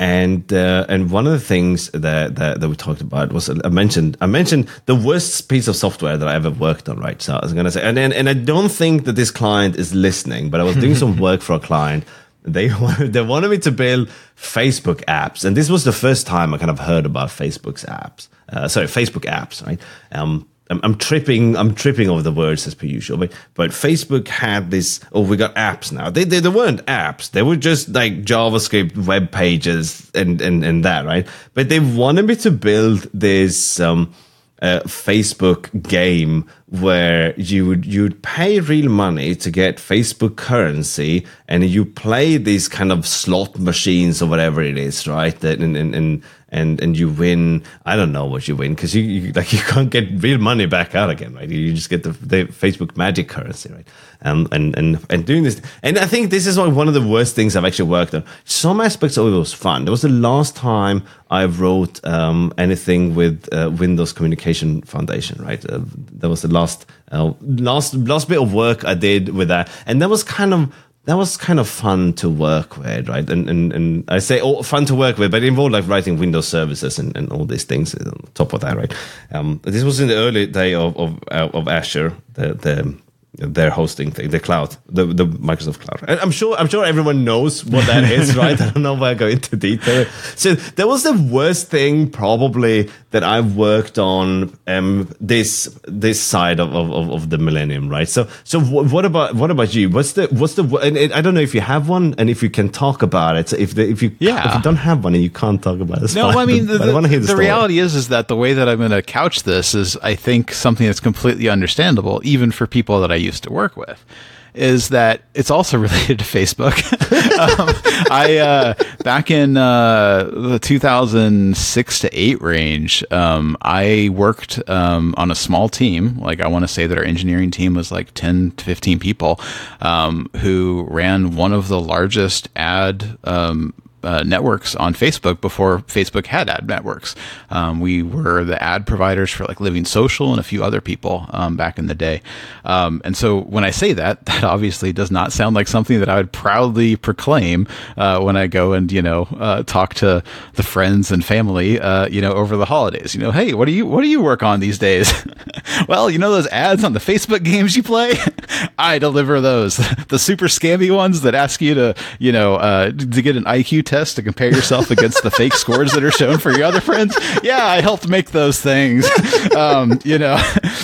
[0.00, 3.68] And uh, and one of the things that, that, that we talked about was I
[3.68, 6.98] mentioned I mentioned the worst piece of software that I ever worked on.
[6.98, 9.76] Right, so I was gonna say, and and, and I don't think that this client
[9.76, 12.04] is listening, but I was doing some work for a client.
[12.42, 14.08] They wanted, they wanted me to build
[14.38, 18.28] Facebook apps, and this was the first time I kind of heard about Facebook's apps.
[18.48, 19.78] Uh, sorry, Facebook apps, right?
[20.12, 21.56] Um, I'm, I'm, tripping.
[21.56, 23.18] I'm tripping over the words as per usual.
[23.18, 25.00] But, but Facebook had this.
[25.12, 26.10] Oh, we got apps now.
[26.10, 27.30] They, they, they weren't apps.
[27.32, 31.26] They were just like JavaScript web pages and and and that right.
[31.54, 34.14] But they wanted me to build this um,
[34.62, 41.64] uh, Facebook game where you would you'd pay real money to get Facebook currency, and
[41.64, 45.42] you play these kind of slot machines or whatever it is, right?
[45.42, 47.62] And and and and and you win.
[47.86, 50.66] I don't know what you win because you, you, like you can't get real money
[50.66, 51.48] back out again, right?
[51.48, 53.86] You just get the, the Facebook magic currency, right?
[54.22, 57.34] Um, and and and doing this, and I think this is one of the worst
[57.34, 58.24] things I've actually worked on.
[58.44, 59.84] Some aspects of it was fun.
[59.84, 65.64] That was the last time I wrote um, anything with uh, Windows Communication Foundation, right?
[65.64, 65.80] Uh,
[66.18, 70.02] that was the last uh, last last bit of work I did with that, and
[70.02, 70.74] that was kind of
[71.10, 73.28] that was kind of fun to work with, right?
[73.28, 76.18] And and, and I say oh, fun to work with, but it involved like writing
[76.18, 78.94] Windows services and, and all these things on top of that, right?
[79.32, 82.96] Um, this was in the early day of of, of Azure, the the
[83.34, 86.02] their hosting thing, the cloud, the the Microsoft cloud.
[86.08, 88.60] And I'm sure I'm sure everyone knows what that is, right?
[88.60, 90.06] I don't know why I go into detail.
[90.36, 96.58] So that was the worst thing probably that I've worked on um, this this side
[96.58, 98.08] of, of, of the millennium, right?
[98.08, 99.90] So so what about what about you?
[99.90, 102.50] What's the what's the and I don't know if you have one and if you
[102.50, 103.48] can talk about it.
[103.48, 104.48] So if the, if you yeah.
[104.48, 106.66] if you don't have one and you can't talk about it, no, fine, I mean
[106.66, 109.44] the, I the, the reality is is that the way that I'm going to couch
[109.44, 113.52] this is I think something that's completely understandable even for people that I used to
[113.52, 114.04] work with.
[114.52, 116.76] is that it's also related to Facebook.
[117.38, 117.68] um,
[118.10, 125.30] I uh, back in uh, the 2006 to eight range, um, I worked um, on
[125.30, 126.18] a small team.
[126.18, 129.40] Like I want to say that our engineering team was like 10 to 15 people
[129.80, 136.26] um, who ran one of the largest ad um, uh, networks on Facebook before Facebook
[136.26, 137.14] had ad networks.
[137.50, 141.26] Um, we were the ad providers for like Living Social and a few other people
[141.30, 142.22] um, back in the day.
[142.64, 146.08] Um, and so when I say that, that obviously does not sound like something that
[146.08, 150.22] I would proudly proclaim uh, when I go and you know uh, talk to
[150.54, 153.14] the friends and family uh, you know over the holidays.
[153.14, 155.12] You know, hey, what do you what do you work on these days?
[155.88, 158.14] well, you know those ads on the Facebook games you play.
[158.78, 159.76] I deliver those,
[160.08, 163.84] the super scammy ones that ask you to you know uh, to get an IQ
[163.90, 167.18] test to compare yourself against the fake scores that are shown for your other friends.
[167.42, 169.08] Yeah, I helped make those things.
[169.56, 170.36] Um, you know,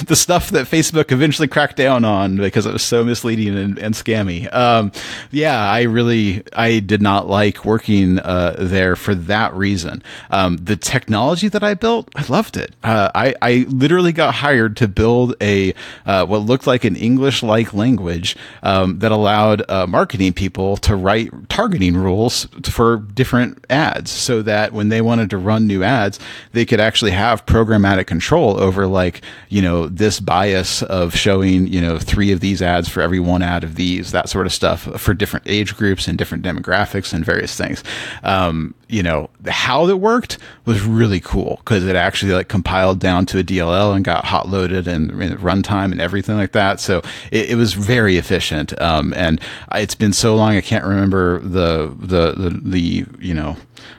[0.16, 3.94] the stuff that Facebook eventually cracked down on because it was so misleading and, and
[3.94, 4.52] scammy.
[4.54, 4.92] Um,
[5.30, 10.02] yeah, I really, I did not like working uh, there for that reason.
[10.30, 12.74] Um, the technology that I built, I loved it.
[12.82, 17.74] Uh, I, I literally got hired to build a uh, what looked like an English-like
[17.74, 24.42] language um, that allowed uh, marketing people to write targeting rules for different ads so
[24.42, 26.18] that when they wanted to run new ads,
[26.52, 31.80] they could actually have programmatic control over like, you know, this bias of showing, you
[31.80, 34.82] know, three of these ads for every one ad of these, that sort of stuff
[35.00, 37.82] for different age groups and different demographics and various things.
[38.22, 43.26] Um, you know, how it worked was really cool because it actually like compiled down
[43.26, 46.80] to a DLL and got hot loaded and, and runtime and everything like that.
[46.80, 48.80] So it, it was very efficient.
[48.80, 49.40] Um, and
[49.72, 53.56] it's been so long, I can't remember the, the, the, the, you know,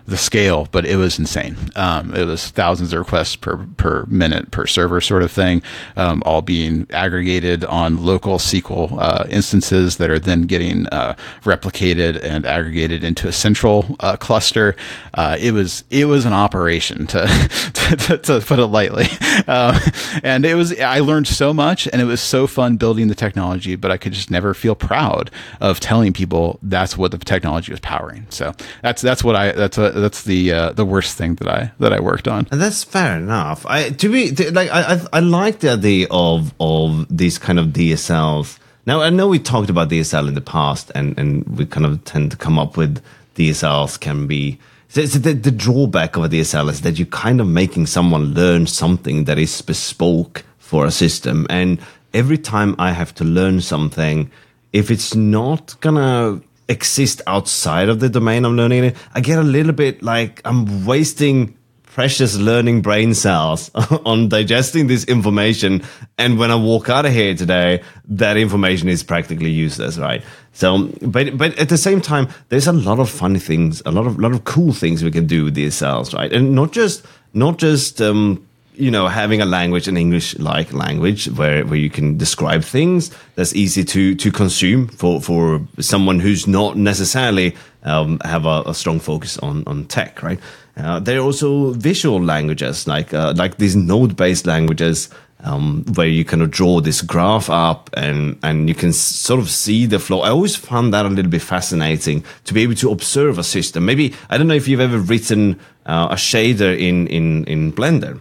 [0.08, 1.58] the scale, but it was insane.
[1.76, 5.62] Um, it was thousands of requests per per minute per server, sort of thing,
[5.98, 12.24] um, all being aggregated on local SQL uh, instances that are then getting uh, replicated
[12.24, 14.77] and aggregated into a central uh, cluster.
[15.14, 17.28] Uh, it was it was an operation to
[18.08, 19.06] to, to, put it lightly,
[19.48, 19.76] um,
[20.24, 23.76] and it was I learned so much, and it was so fun building the technology,
[23.76, 27.80] but I could just never feel proud of telling people that's what the technology was
[27.80, 28.26] powering.
[28.30, 31.72] So that's that's what I that's a that's the uh, the worst thing that I
[31.80, 32.48] that I worked on.
[32.52, 33.66] And that's fair enough.
[33.66, 37.60] I to be to, like I, I I like the idea of of these kind
[37.60, 38.60] of DSLs.
[38.86, 42.04] Now I know we talked about DSL in the past, and and we kind of
[42.06, 43.02] tend to come up with
[43.38, 44.60] DSLs can be.
[44.90, 48.68] So, the, the drawback of a DSL is that you're kind of making someone learn
[48.68, 51.80] something that is bespoke for a system, and
[52.14, 54.32] every time I have to learn something,
[54.74, 59.44] if it's not gonna exist outside of the domain I'm learning in, I get a
[59.44, 61.58] little bit like I'm wasting
[61.98, 63.72] precious learning brain cells
[64.06, 65.82] on digesting this information.
[66.18, 70.24] And when I walk out of here today, that information is practically useless, right?
[70.58, 74.08] So, but but at the same time, there's a lot of funny things, a lot
[74.08, 76.34] of lot of cool things we can do with DSLs, right?
[76.34, 81.28] And not just not just um, you know, having a language, an English like language
[81.30, 86.48] where, where you can describe things that's easy to, to consume for, for someone who's
[86.48, 90.40] not necessarily um, have a, a, strong focus on, on tech, right?
[90.76, 95.10] Uh, there are also visual languages like, uh, like these node based languages
[95.42, 99.50] um, where you kind of draw this graph up and, and you can sort of
[99.50, 100.22] see the flow.
[100.22, 103.86] I always found that a little bit fascinating to be able to observe a system.
[103.86, 108.20] Maybe, I don't know if you've ever written uh, a shader in, in, in Blender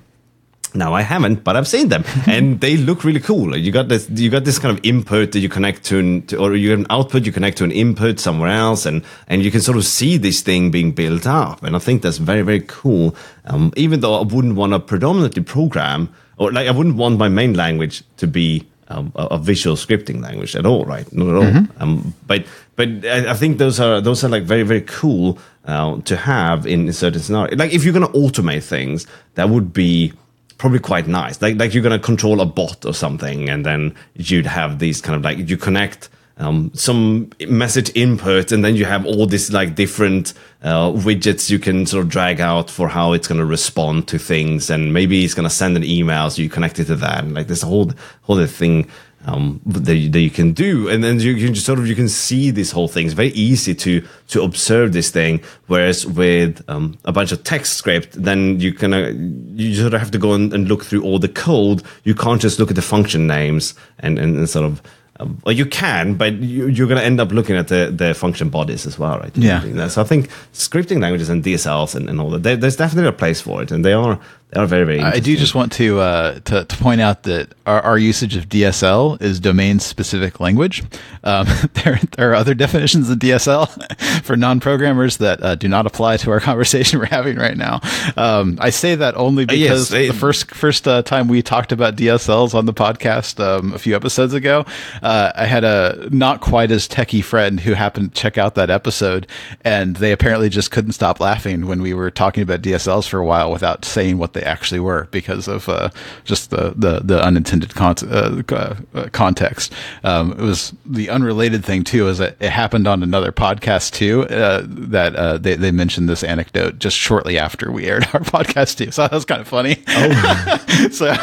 [0.77, 3.57] now I haven't, but I've seen them, and they look really cool.
[3.57, 6.37] You got this, you got this kind of input that you connect to, an, to,
[6.37, 9.51] or you have an output you connect to an input somewhere else, and and you
[9.51, 11.63] can sort of see this thing being built up.
[11.63, 13.17] And I think that's very very cool.
[13.47, 17.29] Um, even though I wouldn't want to predominantly program, or like I wouldn't want my
[17.29, 21.11] main language to be um, a, a, visual scripting language at all, right?
[21.13, 21.43] Not at all.
[21.43, 21.83] Mm-hmm.
[21.83, 22.47] Um, but
[22.77, 26.67] but I, I, think those are those are like very very cool uh, to have
[26.67, 27.59] in certain scenarios.
[27.59, 30.13] Like if you're going to automate things, that would be
[30.59, 31.41] probably quite nice.
[31.43, 35.17] Like like you're gonna control a bot or something, and then you'd have these kind
[35.17, 39.75] of like you connect um, some message input, and then you have all these like
[39.75, 44.09] different uh, widgets you can sort of drag out for how it's going to respond
[44.09, 46.97] to things, and maybe it's going to send an email, so you connect it to
[46.97, 47.25] that.
[47.25, 48.91] And like this whole whole thing
[49.27, 51.95] um, that, you, that you can do, and then you can just sort of you
[51.95, 53.07] can see this whole thing.
[53.07, 55.43] It's very easy to to observe this thing.
[55.67, 59.13] Whereas with um, a bunch of text script, then you can uh,
[59.55, 61.83] you sort of have to go and, and, look through all the code.
[62.05, 64.83] You can't just look at the function names and and, and sort of.
[65.19, 68.13] Um, well, you can, but you, are going to end up looking at the, the
[68.13, 69.35] function bodies as well, right?
[69.37, 69.89] Yeah.
[69.89, 73.41] So I think scripting languages and DSLs and, and all that, there's definitely a place
[73.41, 74.21] for it, and they are
[74.51, 75.01] they are very very.
[75.01, 78.49] I do just want to, uh, to to point out that our, our usage of
[78.49, 80.85] DSL is domain specific language.
[81.25, 85.85] Um, there there are other definitions of DSL for non programmers that uh, do not
[85.87, 87.81] apply to our conversation we're having right now.
[88.17, 91.43] Um, I say that only Uh, yes, because they- the first first uh, time we
[91.43, 94.65] talked about DSLs on the podcast um, a few episodes ago,
[95.03, 98.71] uh, I had a not quite as techie friend who happened to check out that
[98.71, 99.27] episode,
[99.63, 103.25] and they apparently just couldn't stop laughing when we were talking about DSLs for a
[103.27, 105.91] while without saying what they actually were because of uh,
[106.25, 109.73] just the the, the unintended con- uh, uh, context.
[110.05, 114.23] Um, it was the unrelated thing too is that it happened on another podcast too
[114.29, 118.77] uh, that uh, they they mentioned this anecdote just shortly after we aired our podcast
[118.77, 118.91] too.
[118.91, 119.83] So that was kind of funny.
[119.89, 120.89] Oh.
[120.91, 121.15] so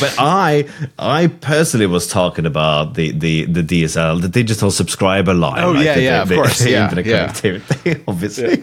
[0.00, 0.68] But I,
[0.98, 5.62] I personally was talking about the the the DSL, the digital subscriber line.
[5.62, 7.28] Oh, yeah, the, yeah, the, of course, the yeah, yeah.
[7.32, 8.62] connectivity, obviously.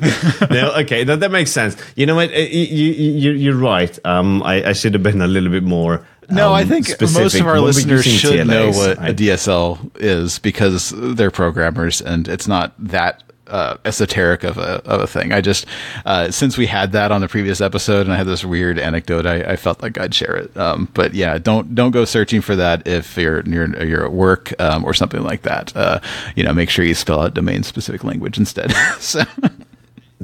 [0.55, 1.76] no, okay, that, that makes sense.
[1.95, 2.30] You know what?
[2.32, 3.97] uh, You, you, you- you're right.
[4.05, 6.05] Um, I, I should have been a little bit more.
[6.30, 9.91] No, I um, think most specific of our we're listeners should know what a DSL
[9.97, 15.32] is because they're programmers and it's not that uh, esoteric of a, of a thing.
[15.32, 15.66] I just,
[16.06, 19.26] uh, since we had that on the previous episode and I had this weird anecdote,
[19.26, 20.56] I, I felt like I'd share it.
[20.58, 24.60] Um, but yeah, don't, don't go searching for that if you're, you're, you're at work
[24.60, 25.76] um, or something like that.
[25.76, 26.00] Uh,
[26.36, 28.72] you know, make sure you spell out domain specific language instead.
[29.00, 29.24] so.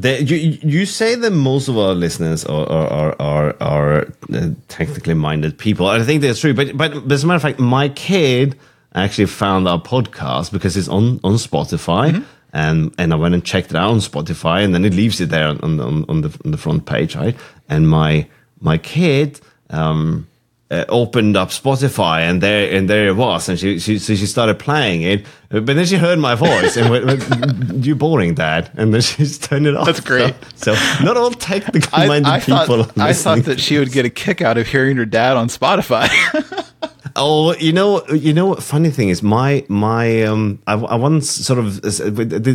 [0.04, 5.14] You, you say that most of our listeners are are are, are, are uh, technically
[5.14, 5.86] minded people.
[5.86, 6.54] I think that's true.
[6.54, 8.58] But, but but as a matter of fact, my kid
[8.96, 13.72] actually found our podcast because it's on on Spotify, and and I went and checked
[13.72, 16.52] it out on Spotify, and then it leaves it there on on, on the on
[16.52, 17.36] the front page, right?
[17.70, 18.28] And my
[18.60, 19.40] my kid.
[19.70, 20.28] Um,
[20.72, 24.26] uh, opened up Spotify and there and there it was, and she, she so she
[24.26, 28.72] started playing it, but then she heard my voice and went, went, "You boring, Dad?"
[28.76, 29.86] And then she just turned it off.
[29.86, 30.34] That's great.
[30.56, 32.86] So, so not all technical minded people.
[32.86, 35.50] thought, I thought that she would get a kick out of hearing her dad on
[35.50, 36.08] Spotify.
[37.16, 38.48] Oh, you know, you know.
[38.48, 41.84] what Funny thing is, my my um, I, I once sort of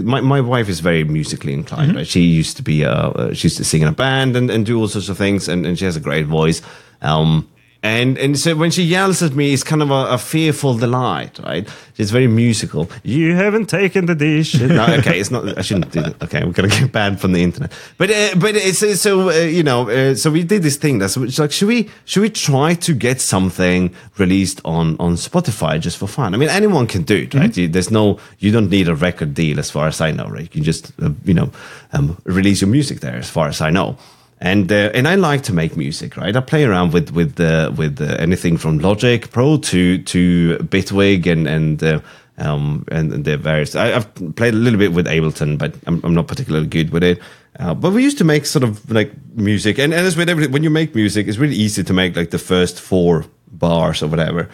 [0.04, 1.88] my my wife is very musically inclined.
[1.88, 1.98] Mm-hmm.
[1.98, 2.06] Right?
[2.06, 4.78] She used to be uh, she used to sing in a band and, and do
[4.78, 6.62] all sorts of things, and, and she has a great voice.
[7.02, 7.48] Um,
[7.86, 11.38] and and so when she yells at me, it's kind of a, a fearful delight,
[11.38, 11.68] right?
[11.96, 12.90] It's very musical.
[13.02, 14.54] You haven't taken the dish.
[14.60, 15.56] no, okay, it's not.
[15.56, 16.22] I shouldn't do that.
[16.22, 17.72] Okay, we're gonna get banned from the internet.
[17.96, 19.88] But uh, but it's it's so uh, you know.
[19.88, 23.20] Uh, so we did this thing that's like should we should we try to get
[23.20, 26.34] something released on on Spotify just for fun?
[26.34, 27.56] I mean, anyone can do it, right?
[27.56, 30.42] You, there's no you don't need a record deal as far as I know, right?
[30.42, 31.50] You can just uh, you know
[31.92, 33.96] um, release your music there, as far as I know
[34.38, 36.36] and uh, and I like to make music, right?
[36.36, 41.26] I play around with with uh, with uh, anything from Logic Pro to to Bitwig
[41.26, 42.00] and and uh,
[42.38, 43.74] um and the various.
[43.74, 47.02] I, I've played a little bit with Ableton, but I'm, I'm not particularly good with
[47.02, 47.20] it.
[47.58, 50.52] Uh, but we used to make sort of like music, and, and as with everything,
[50.52, 54.08] when you make music, it's really easy to make like the first four bars or
[54.08, 54.50] whatever,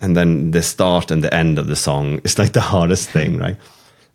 [0.00, 3.36] and then the start and the end of the song is like the hardest thing,
[3.36, 3.56] right?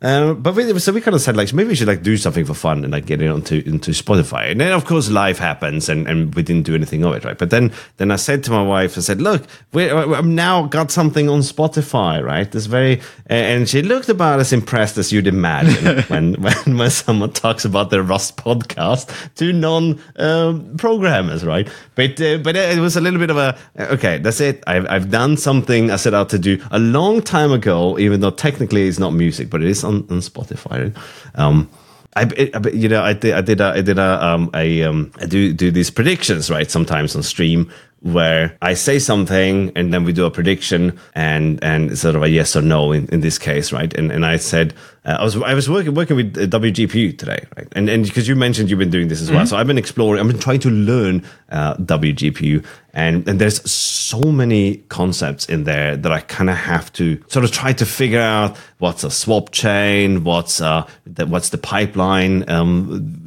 [0.04, 2.44] Uh, but we, so we kind of said like maybe we should like do something
[2.44, 4.52] for fun and like get it onto into Spotify.
[4.52, 7.38] And then of course life happens and, and we didn't do anything of it, right?
[7.38, 10.92] But then then I said to my wife, I said, look, we I've now got
[10.92, 12.52] something on Spotify, right?
[12.52, 17.32] This very and she looked about as impressed as you'd imagine when, when when someone
[17.32, 21.70] talks about their Rust podcast to non um, programmers, right?
[21.96, 24.18] But uh, but it was a little bit of a okay.
[24.18, 24.64] That's it.
[24.68, 28.32] I've I've done something I set out to do a long time ago, even though
[28.32, 30.96] technically it's not music, but it is on, on Spotify.
[31.36, 31.70] Um,
[32.16, 35.12] I, it, you know, I did, I did, a, I did a, um, a, um,
[35.20, 36.70] I do do these predictions, right?
[36.70, 37.72] Sometimes on stream
[38.04, 42.30] where I say something and then we do a prediction and and sort of a
[42.30, 43.94] yes or no in, in this case, right?
[43.94, 44.74] And and I said
[45.06, 47.68] uh, I was I was working working with WGPU today, right?
[47.72, 50.22] And and because you mentioned you've been doing this as well, so I've been exploring,
[50.22, 55.96] I've been trying to learn uh, WGPU, and and there's so many concepts in there
[55.96, 59.52] that I kind of have to sort of try to figure out what's a swap
[59.52, 62.50] chain, what's uh the, what's the pipeline.
[62.50, 63.23] Um,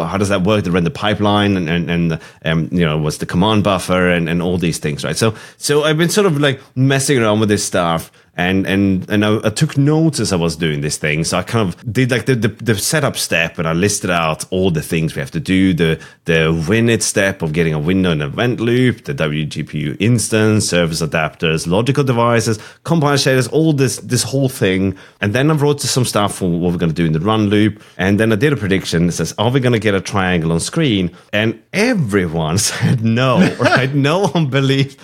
[0.00, 0.64] how does that work?
[0.64, 4.28] To run the pipeline and and, and um, you know what's the command buffer and,
[4.28, 5.16] and all these things right?
[5.16, 9.24] So so i've been sort of like messing around with this stuff and and and
[9.24, 11.24] I, I took notes as i was doing this thing.
[11.24, 14.44] So i kind of did like the, the the setup step and i listed out
[14.50, 15.74] all the things we have to do.
[15.74, 21.00] The the winit step of getting a window and event loop the wgpu instance surface
[21.00, 24.96] adapters logical devices compile shaders all this this whole thing.
[25.20, 27.46] And then i wrote some stuff for what we're going to do in the run
[27.46, 27.82] loop.
[27.96, 30.52] And then i did a prediction that says are we going to get a triangle
[30.52, 31.10] on screen?
[31.32, 33.94] And everyone said no right?
[33.94, 34.98] No one believed.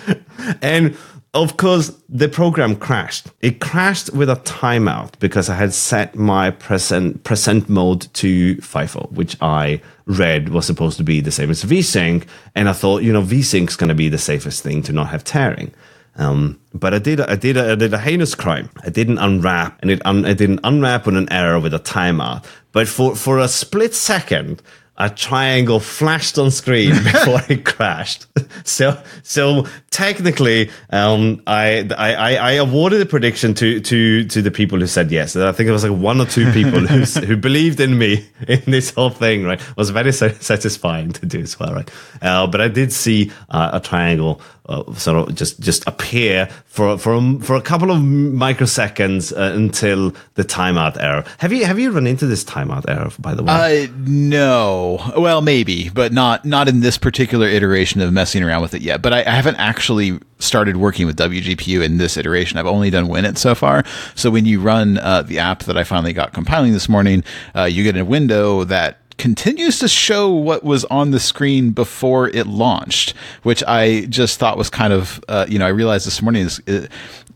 [0.61, 0.97] And
[1.33, 3.27] of course, the program crashed.
[3.39, 9.11] It crashed with a timeout because I had set my present present mode to FIFO,
[9.13, 13.13] which I read was supposed to be the same as VSync, and I thought, you
[13.13, 15.73] know, VSync's going to be the safest thing to not have tearing.
[16.17, 18.69] Um, but I did, I did, I did a heinous crime.
[18.83, 22.45] I didn't unwrap, and it, un, I didn't unwrap on an error with a timeout.
[22.73, 24.61] But for for a split second,
[25.01, 28.27] a triangle flashed on screen before it crashed.
[28.63, 34.79] So, so technically, um, I, I, I awarded the prediction to, to, to the people
[34.79, 35.35] who said yes.
[35.35, 38.61] I think it was like one or two people who, who believed in me in
[38.67, 39.59] this whole thing, right?
[39.59, 41.91] It was very satisfying to do as well, right?
[42.21, 44.39] Uh, but I did see uh, a triangle
[44.69, 50.13] uh, sort of just just appear for for for a couple of microseconds uh, until
[50.35, 51.23] the timeout error.
[51.39, 53.85] Have you have you run into this timeout error by the way?
[53.85, 54.99] Uh, no.
[55.17, 59.01] Well, maybe, but not not in this particular iteration of messing around with it yet.
[59.01, 62.57] But I, I haven't actually started working with WGPU in this iteration.
[62.57, 63.83] I've only done WinIt so far.
[64.15, 67.23] So when you run uh, the app that I finally got compiling this morning,
[67.55, 72.29] uh, you get a window that continues to show what was on the screen before
[72.29, 73.13] it launched,
[73.43, 76.59] which I just thought was kind of, uh, you know, I realized this morning is,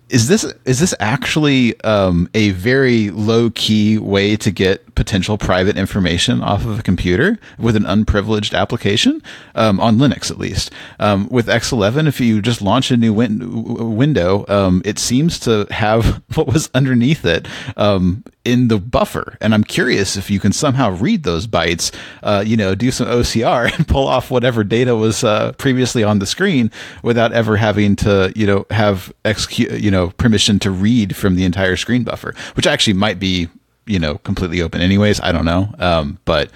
[0.09, 5.77] is this is this actually um, a very low key way to get potential private
[5.77, 9.21] information off of a computer with an unprivileged application
[9.55, 10.71] um, on Linux at least?
[10.99, 15.67] Um, with X11, if you just launch a new win- window, um, it seems to
[15.71, 20.51] have what was underneath it um, in the buffer, and I'm curious if you can
[20.51, 21.91] somehow read those bytes,
[22.21, 26.19] uh, you know, do some OCR and pull off whatever data was uh, previously on
[26.19, 26.69] the screen
[27.01, 31.35] without ever having to, you know, have execute, you know know permission to read from
[31.35, 33.47] the entire screen buffer, which actually might be
[33.85, 35.19] you know completely open anyways.
[35.21, 36.49] I don't know, um, but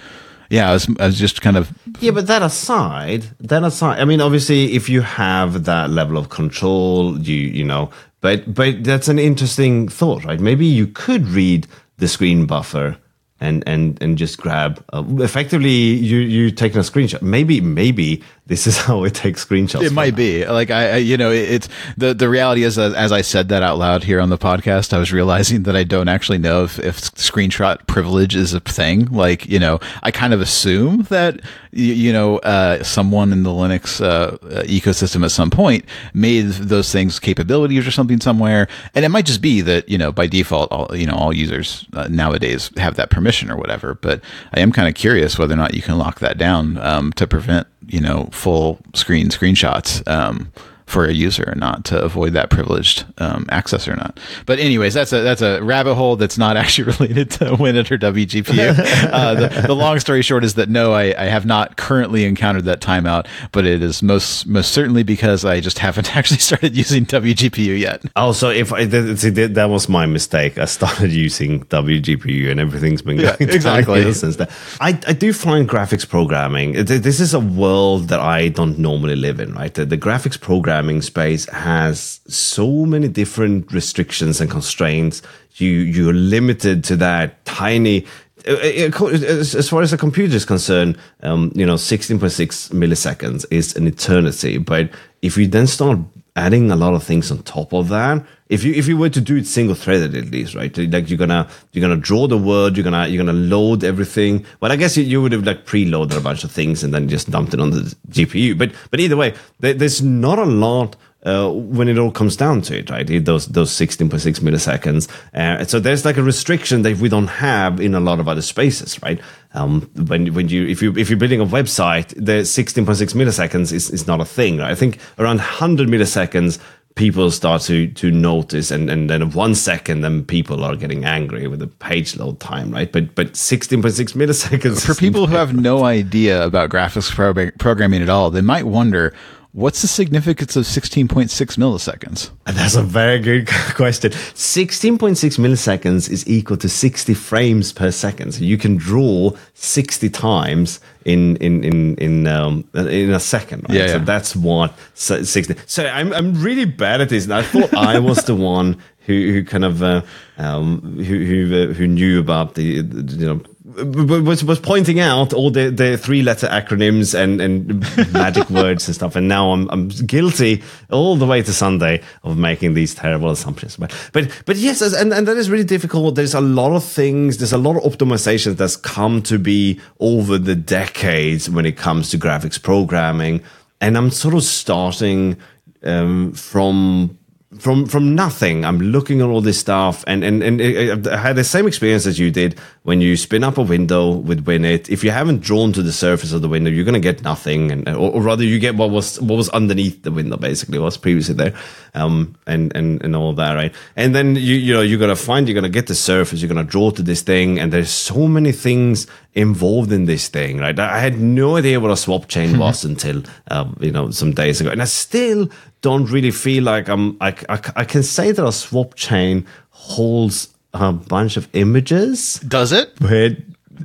[0.50, 2.10] yeah, I was, I was just kind of yeah.
[2.10, 7.18] But that aside, that aside, I mean, obviously, if you have that level of control,
[7.18, 10.40] you you know, but but that's an interesting thought, right?
[10.40, 11.66] Maybe you could read
[11.98, 12.96] the screen buffer
[13.40, 17.22] and and and just grab uh, effectively you you taking a screenshot.
[17.22, 20.44] Maybe maybe this is how it takes screenshots it might be.
[20.44, 23.62] Like I, I, you know it's the the reality is that as i said that
[23.62, 26.78] out loud here on the podcast i was realizing that i don't actually know if,
[26.78, 29.06] if screenshot privilege is a thing.
[29.06, 31.40] Like you know i kind of assume that
[31.72, 36.92] you, you know uh, someone in the linux uh, ecosystem at some point made those
[36.92, 38.68] things capabilities or something somewhere.
[38.94, 41.86] And it might just be that you know by default all you know all users
[41.94, 43.94] uh, nowadays have that permission permission or whatever.
[43.94, 44.20] But
[44.52, 47.26] I am kind of curious whether or not you can lock that down um, to
[47.26, 50.06] prevent you know full screen screenshots.
[50.08, 50.52] Um,
[50.90, 54.18] for a user or not to avoid that privileged um, access or not.
[54.44, 57.98] But anyways, that's a that's a rabbit hole that's not actually related to WinIt or
[57.98, 59.10] WGPU.
[59.12, 62.64] uh, the, the, long story short is that no, I, I, have not currently encountered
[62.64, 67.06] that timeout, but it is most most certainly because I just haven't actually started using
[67.06, 68.02] WGPU yet.
[68.16, 73.02] Oh, so if I see, that was my mistake, I started using WGPU and everything's
[73.02, 74.48] been going yeah, exactly since then.
[74.80, 76.72] I, I do find graphics programming.
[76.72, 79.72] This is a world that I don't normally live in, right?
[79.72, 85.20] The, the graphics program programming space has so many different restrictions and constraints.
[85.56, 88.06] You you're limited to that tiny.
[88.48, 93.76] Uh, uh, as far as a computer is concerned, um, you know, 16.6 milliseconds is
[93.76, 94.56] an eternity.
[94.56, 94.88] But
[95.20, 95.98] if you then start
[96.34, 99.20] adding a lot of things on top of that, if you if you were to
[99.20, 100.76] do it single threaded at least, right?
[100.76, 104.44] Like you're gonna you're gonna draw the word, you're gonna you're gonna load everything.
[104.60, 107.08] Well, I guess you, you would have like preloaded a bunch of things and then
[107.08, 108.58] just dumped it on the GPU.
[108.58, 112.62] But but either way, there, there's not a lot uh, when it all comes down
[112.62, 113.06] to it, right?
[113.24, 115.08] Those those 16.6 milliseconds.
[115.34, 118.42] Uh, so there's like a restriction that we don't have in a lot of other
[118.42, 119.20] spaces, right?
[119.54, 122.84] Um, when when you if you if you're building a website, the 16.6
[123.14, 124.58] milliseconds is, is not a thing.
[124.58, 124.70] Right?
[124.70, 126.58] I think around 100 milliseconds
[126.96, 131.46] people start to to notice and and then one second then people are getting angry
[131.46, 132.90] with the page load time right?
[132.92, 137.10] But but 16.6 milliseconds for people who have no idea about graphics
[137.58, 139.14] programming at all they might wonder
[139.52, 141.28] What's the significance of 16.6
[141.58, 142.30] milliseconds?
[142.44, 144.12] That's a very good question.
[144.12, 148.32] 16.6 milliseconds is equal to 60 frames per second.
[148.34, 153.66] So you can draw 60 times in in in in um, in a second.
[153.68, 153.78] Right?
[153.78, 153.92] Yeah, yeah.
[153.94, 155.56] So that's what 60.
[155.66, 159.32] So I'm I'm really bad at this, and I thought I was the one who
[159.32, 160.02] who kind of uh,
[160.38, 163.40] um, who who uh, who knew about the, the you know
[163.76, 168.94] was was pointing out all the, the three letter acronyms and, and magic words and
[168.94, 173.30] stuff, and now I'm I'm guilty all the way to Sunday of making these terrible
[173.30, 173.76] assumptions.
[173.76, 176.14] But but but yes, and, and that is really difficult.
[176.14, 177.38] There's a lot of things.
[177.38, 182.10] There's a lot of optimizations that's come to be over the decades when it comes
[182.10, 183.42] to graphics programming,
[183.80, 185.36] and I'm sort of starting
[185.82, 187.18] um, from
[187.58, 191.34] from from nothing i'm looking at all this stuff and and, and it, i had
[191.34, 194.88] the same experience as you did when you spin up a window with winit.
[194.88, 197.70] If you haven't drawn to the surface of the window you're going to get nothing
[197.70, 200.78] and uh, or, or, rather you get what was what was underneath the window basically
[200.78, 201.54] was previously there
[201.94, 203.74] um and and and all that right?
[203.96, 206.40] And then you you know you're going to find you're going to get the surface
[206.40, 210.28] you're going to draw to this thing and there's so many things involved in this
[210.28, 214.10] thing right i had no idea what a swap chain was until um, you know
[214.10, 215.48] some days ago and i still
[215.80, 217.16] don't really feel like I'm.
[217.20, 222.34] I, I, I can say that a swap chain holds a bunch of images.
[222.40, 222.92] Does it?
[223.00, 223.36] But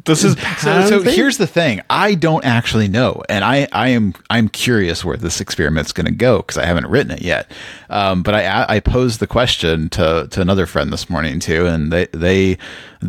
[0.04, 4.14] this is so, so here's the thing i don't actually know and i i am
[4.30, 7.50] i'm curious where this experiment's going to go because i haven't written it yet
[7.90, 11.94] um, but i i posed the question to to another friend this morning too and
[11.94, 12.58] they they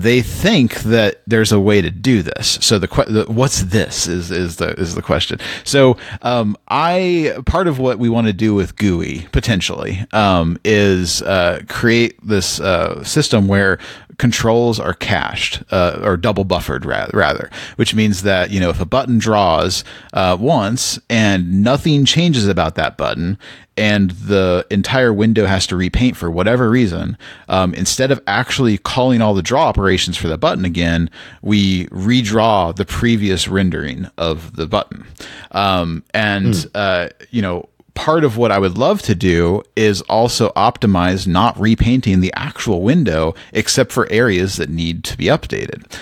[0.02, 2.58] they think that there's a way to do this.
[2.60, 5.38] So the, the what's this is is the is the question.
[5.64, 11.22] So um, I part of what we want to do with Gooey potentially um, is
[11.22, 13.78] uh, create this uh, system where
[14.18, 18.80] controls are cached uh, or double buffered rather, rather, which means that you know if
[18.80, 23.38] a button draws uh, once and nothing changes about that button
[23.76, 27.18] and the entire window has to repaint for whatever reason,
[27.48, 31.10] um, instead of actually calling all the draw operations for the button again,
[31.42, 35.06] we redraw the previous rendering of the button.
[35.52, 36.70] Um, and, mm.
[36.74, 41.58] uh, you know, part of what I would love to do is also optimize not
[41.58, 45.92] repainting the actual window except for areas that need to be updated.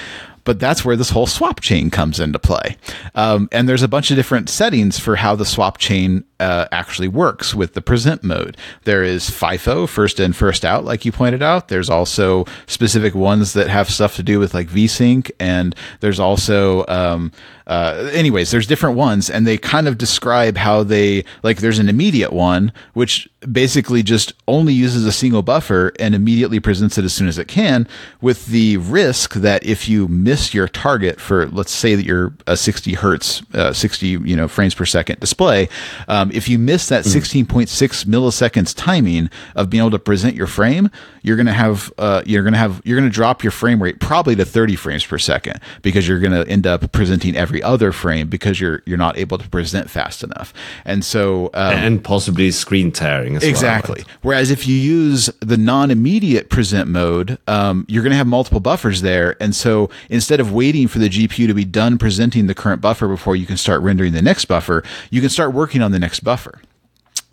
[0.42, 2.76] But that's where this whole swap chain comes into play.
[3.14, 7.08] Um, and there's a bunch of different settings for how the swap chain uh, actually
[7.08, 8.56] works with the present mode.
[8.84, 11.68] There is FIFO, first in, first out, like you pointed out.
[11.68, 16.84] There's also specific ones that have stuff to do with like VSync, and there's also
[16.86, 17.32] um,
[17.66, 21.58] uh, anyways, there's different ones, and they kind of describe how they like.
[21.58, 26.98] There's an immediate one, which basically just only uses a single buffer and immediately presents
[26.98, 27.88] it as soon as it can,
[28.20, 32.56] with the risk that if you miss your target for, let's say that you're a
[32.56, 35.68] 60 hertz, uh, 60 you know frames per second display,
[36.08, 38.04] um, if you miss that 16.6 mm.
[38.06, 40.90] milliseconds timing of being able to present your frame,
[41.22, 44.44] you're gonna have uh, you're gonna have you're gonna drop your frame rate probably to
[44.44, 48.82] 30 frames per second because you're gonna end up presenting every other frame because you're
[48.86, 50.52] you're not able to present fast enough,
[50.84, 54.02] and so um, and possibly screen tearing exactly.
[54.06, 54.34] Well.
[54.34, 59.02] Whereas if you use the non-immediate present mode, um, you're going to have multiple buffers
[59.02, 62.80] there, and so instead of waiting for the GPU to be done presenting the current
[62.80, 65.98] buffer before you can start rendering the next buffer, you can start working on the
[65.98, 66.60] next buffer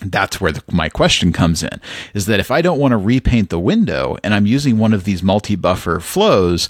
[0.05, 1.79] that's where the, my question comes in
[2.13, 5.03] is that if I don't want to repaint the window and I'm using one of
[5.03, 6.67] these multi buffer flows,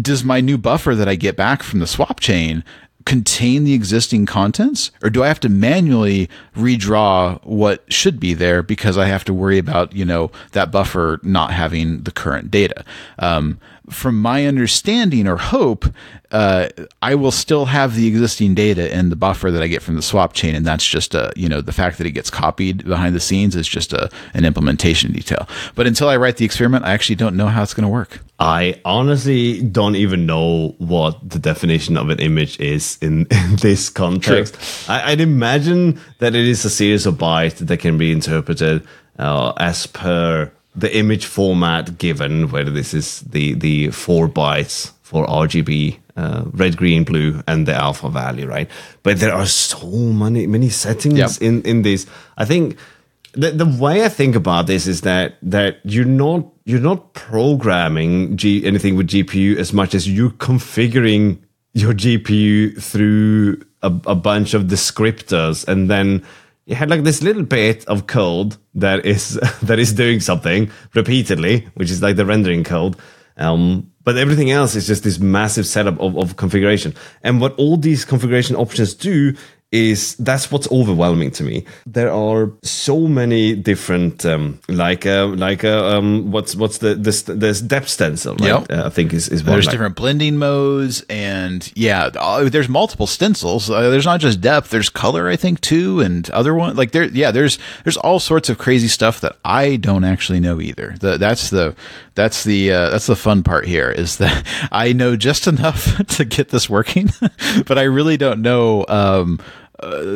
[0.00, 2.64] does my new buffer that I get back from the swap chain
[3.04, 8.62] contain the existing contents or do I have to manually redraw what should be there
[8.62, 12.84] because I have to worry about, you know, that buffer not having the current data?
[13.18, 13.60] Um,
[13.90, 15.84] from my understanding or hope,
[16.30, 16.68] uh,
[17.02, 20.02] I will still have the existing data in the buffer that I get from the
[20.02, 23.14] swap chain, and that's just a you know the fact that it gets copied behind
[23.14, 25.48] the scenes is just a an implementation detail.
[25.74, 28.20] But until I write the experiment, I actually don't know how it's going to work.
[28.40, 33.88] I honestly don't even know what the definition of an image is in, in this
[33.88, 34.58] context.
[34.88, 38.84] I, would imagine that it is a series of bytes that can be interpreted
[39.18, 45.26] uh, as per the image format given, whether this is the the four bytes for
[45.26, 48.68] RGB, uh, red, green, blue, and the alpha value, right?
[49.02, 51.30] But there are so many many settings yep.
[51.40, 52.06] in in this.
[52.36, 52.76] I think
[53.32, 58.36] the the way I think about this is that that you're not you're not programming
[58.36, 61.38] G, anything with GPU as much as you're configuring
[61.72, 66.24] your GPU through a, a bunch of descriptors and then
[66.66, 71.68] you had like this little bit of code that is that is doing something repeatedly,
[71.74, 72.96] which is like the rendering code.
[73.36, 76.94] Um, but everything else is just this massive setup of, of configuration.
[77.22, 79.34] And what all these configuration options do
[79.74, 81.64] is that's what's overwhelming to me.
[81.84, 87.22] There are so many different, um, like, uh, like, uh, um, what's what's the this
[87.22, 88.36] this depth stencil?
[88.36, 88.46] Right?
[88.46, 88.70] Yep.
[88.70, 89.72] Uh, I think is is there's like.
[89.72, 93.68] different blending modes, and yeah, uh, there's multiple stencils.
[93.68, 94.70] Uh, there's not just depth.
[94.70, 97.04] There's color, I think, too, and other one like there.
[97.04, 100.94] Yeah, there's there's all sorts of crazy stuff that I don't actually know either.
[101.00, 101.74] The, that's the
[102.14, 106.24] that's the uh, that's the fun part here is that I know just enough to
[106.24, 107.10] get this working,
[107.66, 108.84] but I really don't know.
[108.88, 109.40] Um,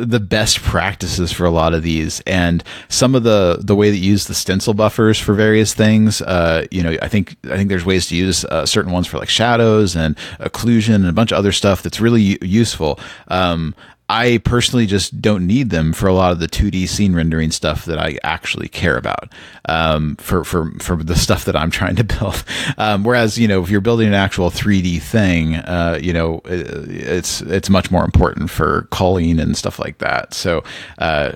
[0.05, 2.21] the best practices for a lot of these.
[2.21, 6.21] And some of the the way that you use the stencil buffers for various things
[6.21, 9.17] uh, you know i think i think there's ways to use uh, certain ones for
[9.17, 12.99] like shadows and occlusion and a bunch of other stuff that's really useful.
[13.27, 13.75] Um,
[14.09, 17.85] I personally just don't need them for a lot of the 2D scene rendering stuff
[17.85, 19.31] that I actually care about
[19.65, 22.43] um, for for for the stuff that I'm trying to build.
[22.77, 27.41] Um, whereas you know if you're building an actual 3D thing, uh, you know it's
[27.41, 30.33] it's much more important for culling and stuff like that.
[30.33, 30.63] So
[30.97, 31.33] uh,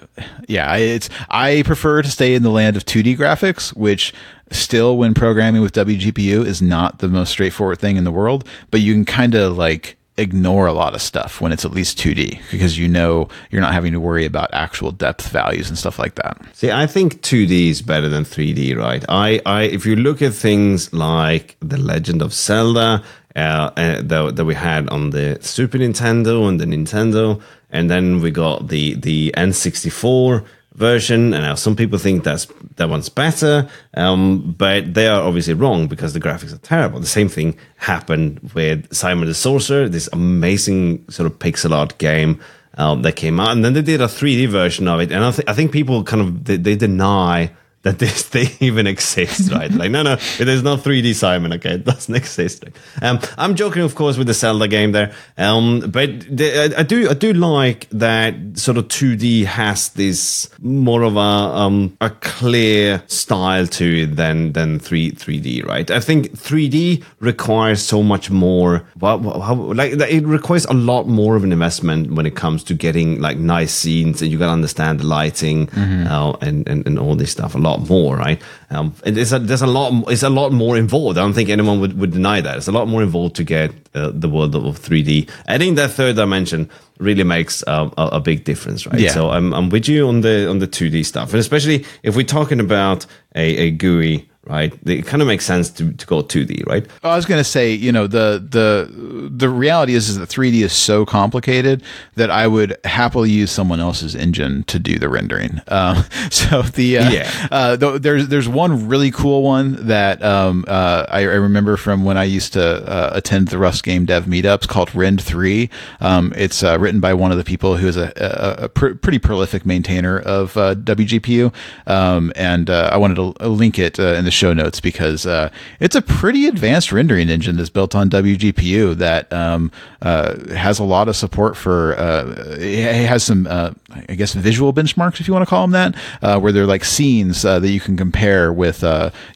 [0.47, 4.13] yeah, it's I prefer to stay in the land of 2D graphics, which
[4.49, 8.81] still when programming with WGPU is not the most straightforward thing in the world, but
[8.81, 12.39] you can kind of like ignore a lot of stuff when it's at least 2D
[12.51, 16.15] because you know you're not having to worry about actual depth values and stuff like
[16.15, 16.39] that.
[16.53, 19.03] See, I think 2D is better than 3D, right?
[19.09, 23.03] I, I if you look at things like The Legend of Zelda
[23.35, 27.41] uh, uh, that, that we had on the Super Nintendo and the Nintendo,
[27.71, 30.45] and then we got the the N64
[30.75, 35.53] version, and now some people think that's that one's better, um, but they are obviously
[35.53, 36.99] wrong because the graphics are terrible.
[36.99, 42.41] The same thing happened with Simon the Sorcerer, this amazing sort of pixel art game
[42.77, 45.31] um, that came out, and then they did a 3D version of it, and I,
[45.31, 47.51] th- I think people kind of they, they deny
[47.83, 49.71] that this thing even exists, right?
[49.71, 51.75] like, no, no, it is not 3D Simon, okay?
[51.75, 52.65] It doesn't exist.
[53.01, 55.13] Um, I'm joking, of course, with the Zelda game there.
[55.37, 60.49] Um, but the, I, I, do, I do like that sort of 2D has this
[60.59, 65.91] more of a, um, a clear style to it than, than 3, 3D, right?
[65.91, 71.35] I think 3D requires so much more, well, how, like, it requires a lot more
[71.35, 74.53] of an investment when it comes to getting like nice scenes and you got to
[74.53, 76.07] understand the lighting, mm-hmm.
[76.07, 78.41] uh, and, and, and all this stuff a lot lot more, right?
[78.69, 81.17] Um, and there's a there's a lot it's a lot more involved.
[81.17, 82.57] I don't think anyone would, would deny that.
[82.57, 85.29] It's a lot more involved to get uh, the world of 3D.
[85.47, 86.69] Adding that third dimension
[86.99, 88.99] really makes um, a, a, big difference, right?
[88.99, 89.11] Yeah.
[89.11, 92.25] So I'm I'm with you on the on the 2D stuff, and especially if we're
[92.25, 93.05] talking about
[93.35, 94.77] a, a GUI right?
[94.85, 96.85] It kind of makes sense to, to go 2D, right?
[97.01, 100.61] I was going to say, you know, the the the reality is, is that 3D
[100.61, 101.81] is so complicated
[102.15, 105.61] that I would happily use someone else's engine to do the rendering.
[105.73, 110.65] Um, so the uh, yeah, uh, th- there's there's one really cool one that um,
[110.67, 114.25] uh, I, I, remember from when I used to uh, attend the Rust game dev
[114.25, 115.69] meetups called rend3.
[115.99, 118.93] Um, it's uh, written by one of the people who is a, a, a pr-
[118.93, 121.51] pretty prolific maintainer of uh, WGPU,
[121.87, 126.01] um, and I wanted to link it in the show notes because uh, it's a
[126.01, 129.71] pretty advanced rendering engine that's built on WGPU that um,
[130.01, 131.97] uh, has a lot of support for.
[131.97, 133.71] Uh, it has some, uh,
[134.09, 136.83] I guess, visual benchmarks if you want to call them that, uh, where they're like
[136.83, 138.83] scenes that you can compare with,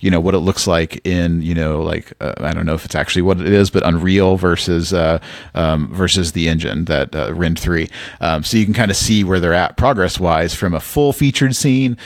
[0.02, 2.96] you know, what it looks like in, you know, like I don't know if it's
[2.96, 7.90] actually what it is, but Unreal versus um, versus the engine that rend3.
[8.20, 11.14] Um, so you can kind of see where they're at progress wise from a full
[11.14, 11.98] featured scene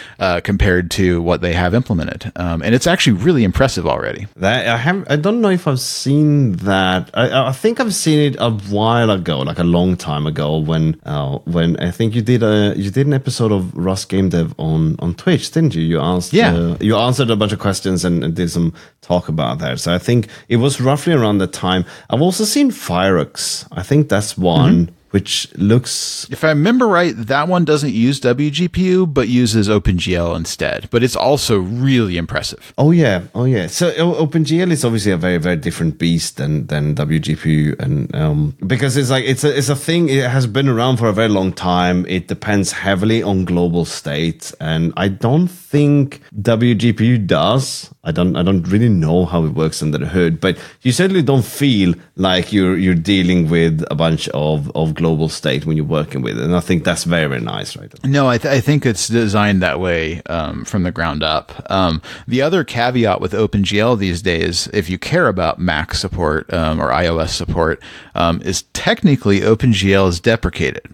[0.44, 4.28] compared to what they have implemented, um, and it's actually really impressive already.
[4.36, 7.10] That I have I don't know if I've seen that.
[7.14, 11.00] I, I think I've seen it a while ago, like a long time ago, when
[11.06, 14.54] uh, when I think you did a you did an episode of Rust Game Dev
[14.58, 15.82] on on Twitch, didn't you?
[15.82, 16.54] You asked yeah.
[16.54, 19.80] Uh, you answered a bunch of questions and, and, did some talk about that.
[19.80, 21.86] So I think it was roughly around the time.
[22.10, 23.68] I've also seen Fyrox.
[23.72, 24.88] I think that's one.
[24.88, 26.28] Mm-hmm which looks.
[26.32, 30.90] If I remember right, that one doesn't use WGPU, but uses OpenGL instead.
[30.90, 32.74] But it's also really impressive.
[32.78, 33.68] Oh yeah, oh yeah.
[33.68, 38.98] So OpenGL is obviously a very very different beast than than WGPU, and um, because
[38.98, 40.10] it's like it's a it's a thing.
[40.10, 42.06] It has been around for a very long time.
[42.08, 47.94] It depends heavily on global state, and I don't think WGPU does.
[48.04, 51.22] I don't I don't really know how it works under the hood, but you certainly
[51.22, 55.86] don't feel like you're you're dealing with a bunch of of global state when you're
[55.86, 56.44] working with it.
[56.44, 57.92] And I think that's very, very nice, right?
[58.06, 61.48] No, I, th- I think it's designed that way um, from the ground up.
[61.72, 66.80] Um, the other caveat with OpenGL these days, if you care about Mac support um,
[66.80, 67.82] or iOS support,
[68.16, 70.86] um, is technically OpenGL is deprecated.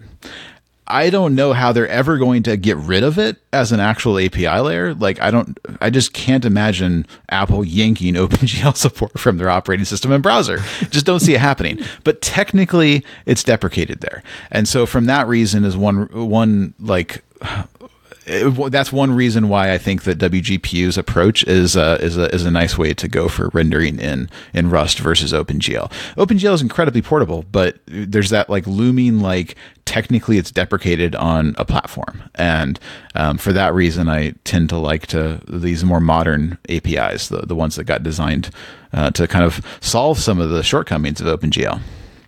[0.88, 4.18] I don't know how they're ever going to get rid of it as an actual
[4.18, 4.94] API layer.
[4.94, 10.10] Like I don't, I just can't imagine Apple yanking OpenGL support from their operating system
[10.12, 10.58] and browser.
[10.90, 11.78] just don't see it happening.
[12.04, 17.22] But technically, it's deprecated there, and so from that reason is one one like
[18.28, 22.44] it, that's one reason why I think that WGPU's approach is uh, is a is
[22.44, 25.90] a nice way to go for rendering in in Rust versus OpenGL.
[26.16, 31.64] OpenGL is incredibly portable, but there's that like looming like technically it's deprecated on a
[31.64, 32.78] platform, and
[33.14, 37.56] um, for that reason, I tend to like to these more modern APIs, the the
[37.56, 38.50] ones that got designed
[38.92, 41.80] uh, to kind of solve some of the shortcomings of OpenGL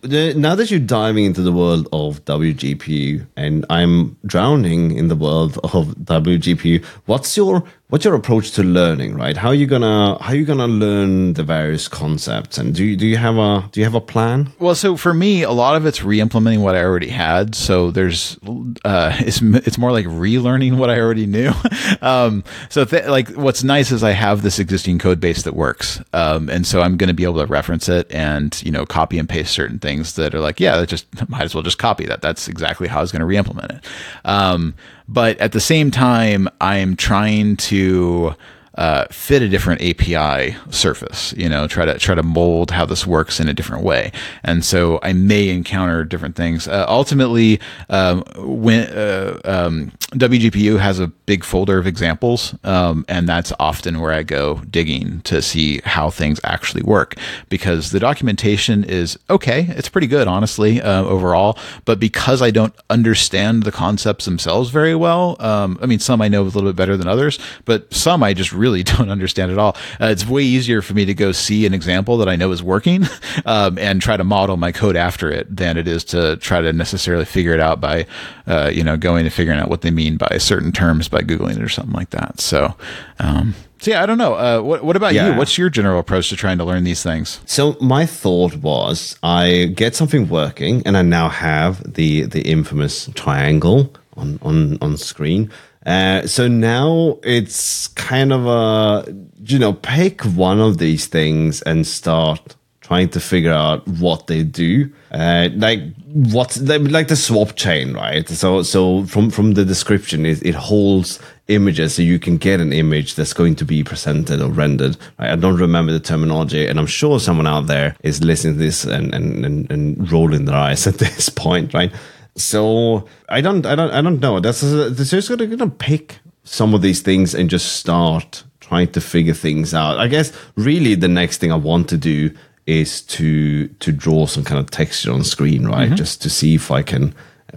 [0.02, 5.58] now that you're diving into the world of WGPU and I'm drowning in the world
[5.62, 9.14] of WGPU, what's your what's your approach to learning?
[9.14, 9.36] Right?
[9.36, 12.56] How are you gonna how are you gonna learn the various concepts?
[12.56, 14.52] And do you, do you have a do you have a plan?
[14.58, 17.54] Well, so for me, a lot of it's re-implementing what I already had.
[17.54, 18.38] So there's
[18.84, 21.52] uh, it's it's more like relearning what I already knew.
[22.00, 26.02] um, so th- like what's nice is I have this existing code base that works,
[26.12, 29.18] um, and so I'm going to be able to reference it and you know copy
[29.18, 32.06] and paste certain things that are like, yeah, that just might as well just copy
[32.06, 32.22] that.
[32.22, 33.84] That's exactly how I was going to re-implement it.
[34.24, 34.74] Um,
[35.12, 38.36] but at the same time, I'm trying to
[38.80, 41.34] uh, fit a different API surface.
[41.36, 44.10] You know, try to try to mold how this works in a different way.
[44.42, 46.66] And so I may encounter different things.
[46.66, 47.60] Uh, ultimately,
[47.90, 54.00] um, when uh, um, WGPU has a big folder of examples, um, and that's often
[54.00, 57.16] where I go digging to see how things actually work.
[57.50, 61.58] Because the documentation is okay, it's pretty good, honestly, uh, overall.
[61.84, 66.28] But because I don't understand the concepts themselves very well, um, I mean, some I
[66.28, 69.58] know a little bit better than others, but some I just really don't understand at
[69.58, 69.76] all.
[70.00, 72.62] Uh, it's way easier for me to go see an example that I know is
[72.62, 73.04] working
[73.46, 76.72] um, and try to model my code after it than it is to try to
[76.72, 78.06] necessarily figure it out by,
[78.46, 81.56] uh, you know, going and figuring out what they mean by certain terms by googling
[81.56, 82.40] it or something like that.
[82.40, 82.74] So.
[83.18, 84.34] Um, so yeah, I don't know.
[84.34, 85.30] Uh, what what about Yeah.
[85.32, 85.38] you?
[85.38, 87.40] What's your general approach to trying to learn these things?
[87.46, 93.08] So my thought was I get something working and I now have the the infamous
[93.14, 95.50] triangle on on on screen.
[95.86, 99.12] Uh, so now it's kind of a
[99.44, 102.56] you know pick one of these things and start
[102.90, 104.90] trying to figure out what they do.
[105.12, 108.28] Uh, like what like, the swap chain, right?
[108.28, 112.72] So so from from the description, it, it holds images so you can get an
[112.72, 114.96] image that's going to be presented or rendered.
[115.18, 115.30] Right?
[115.30, 118.84] I don't remember the terminology, and I'm sure someone out there is listening to this
[118.84, 121.92] and and, and, and rolling their eyes at this point, right?
[122.36, 124.40] So I don't I don't I don't know.
[124.40, 129.00] That's, that's just gonna, gonna pick some of these things and just start trying to
[129.00, 129.98] figure things out.
[129.98, 132.30] I guess really the next thing I want to do
[132.66, 135.92] is to to draw some kind of texture on screen, right?
[135.94, 137.14] Just to see if I can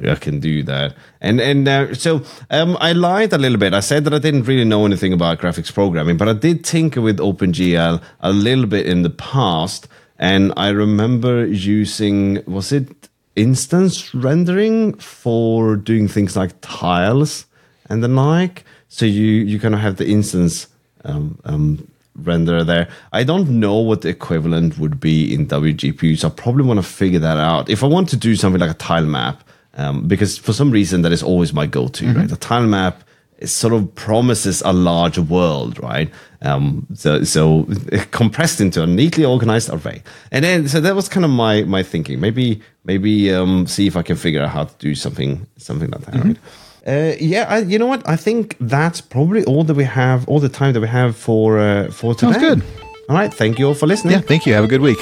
[0.07, 0.95] I can do that.
[1.21, 3.74] And and uh, so um, I lied a little bit.
[3.74, 7.01] I said that I didn't really know anything about graphics programming, but I did tinker
[7.01, 9.88] with OpenGL a little bit in the past.
[10.17, 17.45] And I remember using was it instance rendering for doing things like tiles
[17.89, 18.65] and the like.
[18.89, 20.67] So you you kind of have the instance
[21.03, 22.89] um, um, render there.
[23.11, 26.84] I don't know what the equivalent would be in WGPU, so I probably want to
[26.86, 27.69] figure that out.
[27.69, 29.43] If I want to do something like a tile map,
[29.75, 32.29] um, because for some reason that is always my go-to, right?
[32.29, 33.03] The tile map
[33.38, 36.09] it sort of promises a larger world, right?
[36.41, 37.67] Um, so, so
[38.11, 41.84] compressed into a neatly organized array, and then so that was kind of my my
[41.84, 42.19] thinking.
[42.19, 46.01] Maybe maybe um, see if I can figure out how to do something something like
[46.01, 46.23] that.
[46.23, 46.38] Right?
[46.86, 48.07] Uh, yeah, I, you know what?
[48.07, 51.59] I think that's probably all that we have, all the time that we have for
[51.59, 52.34] uh, for today.
[52.34, 52.63] Sounds good.
[53.09, 54.13] All right, thank you all for listening.
[54.13, 54.53] Yeah, thank you.
[54.53, 54.99] Have a good week.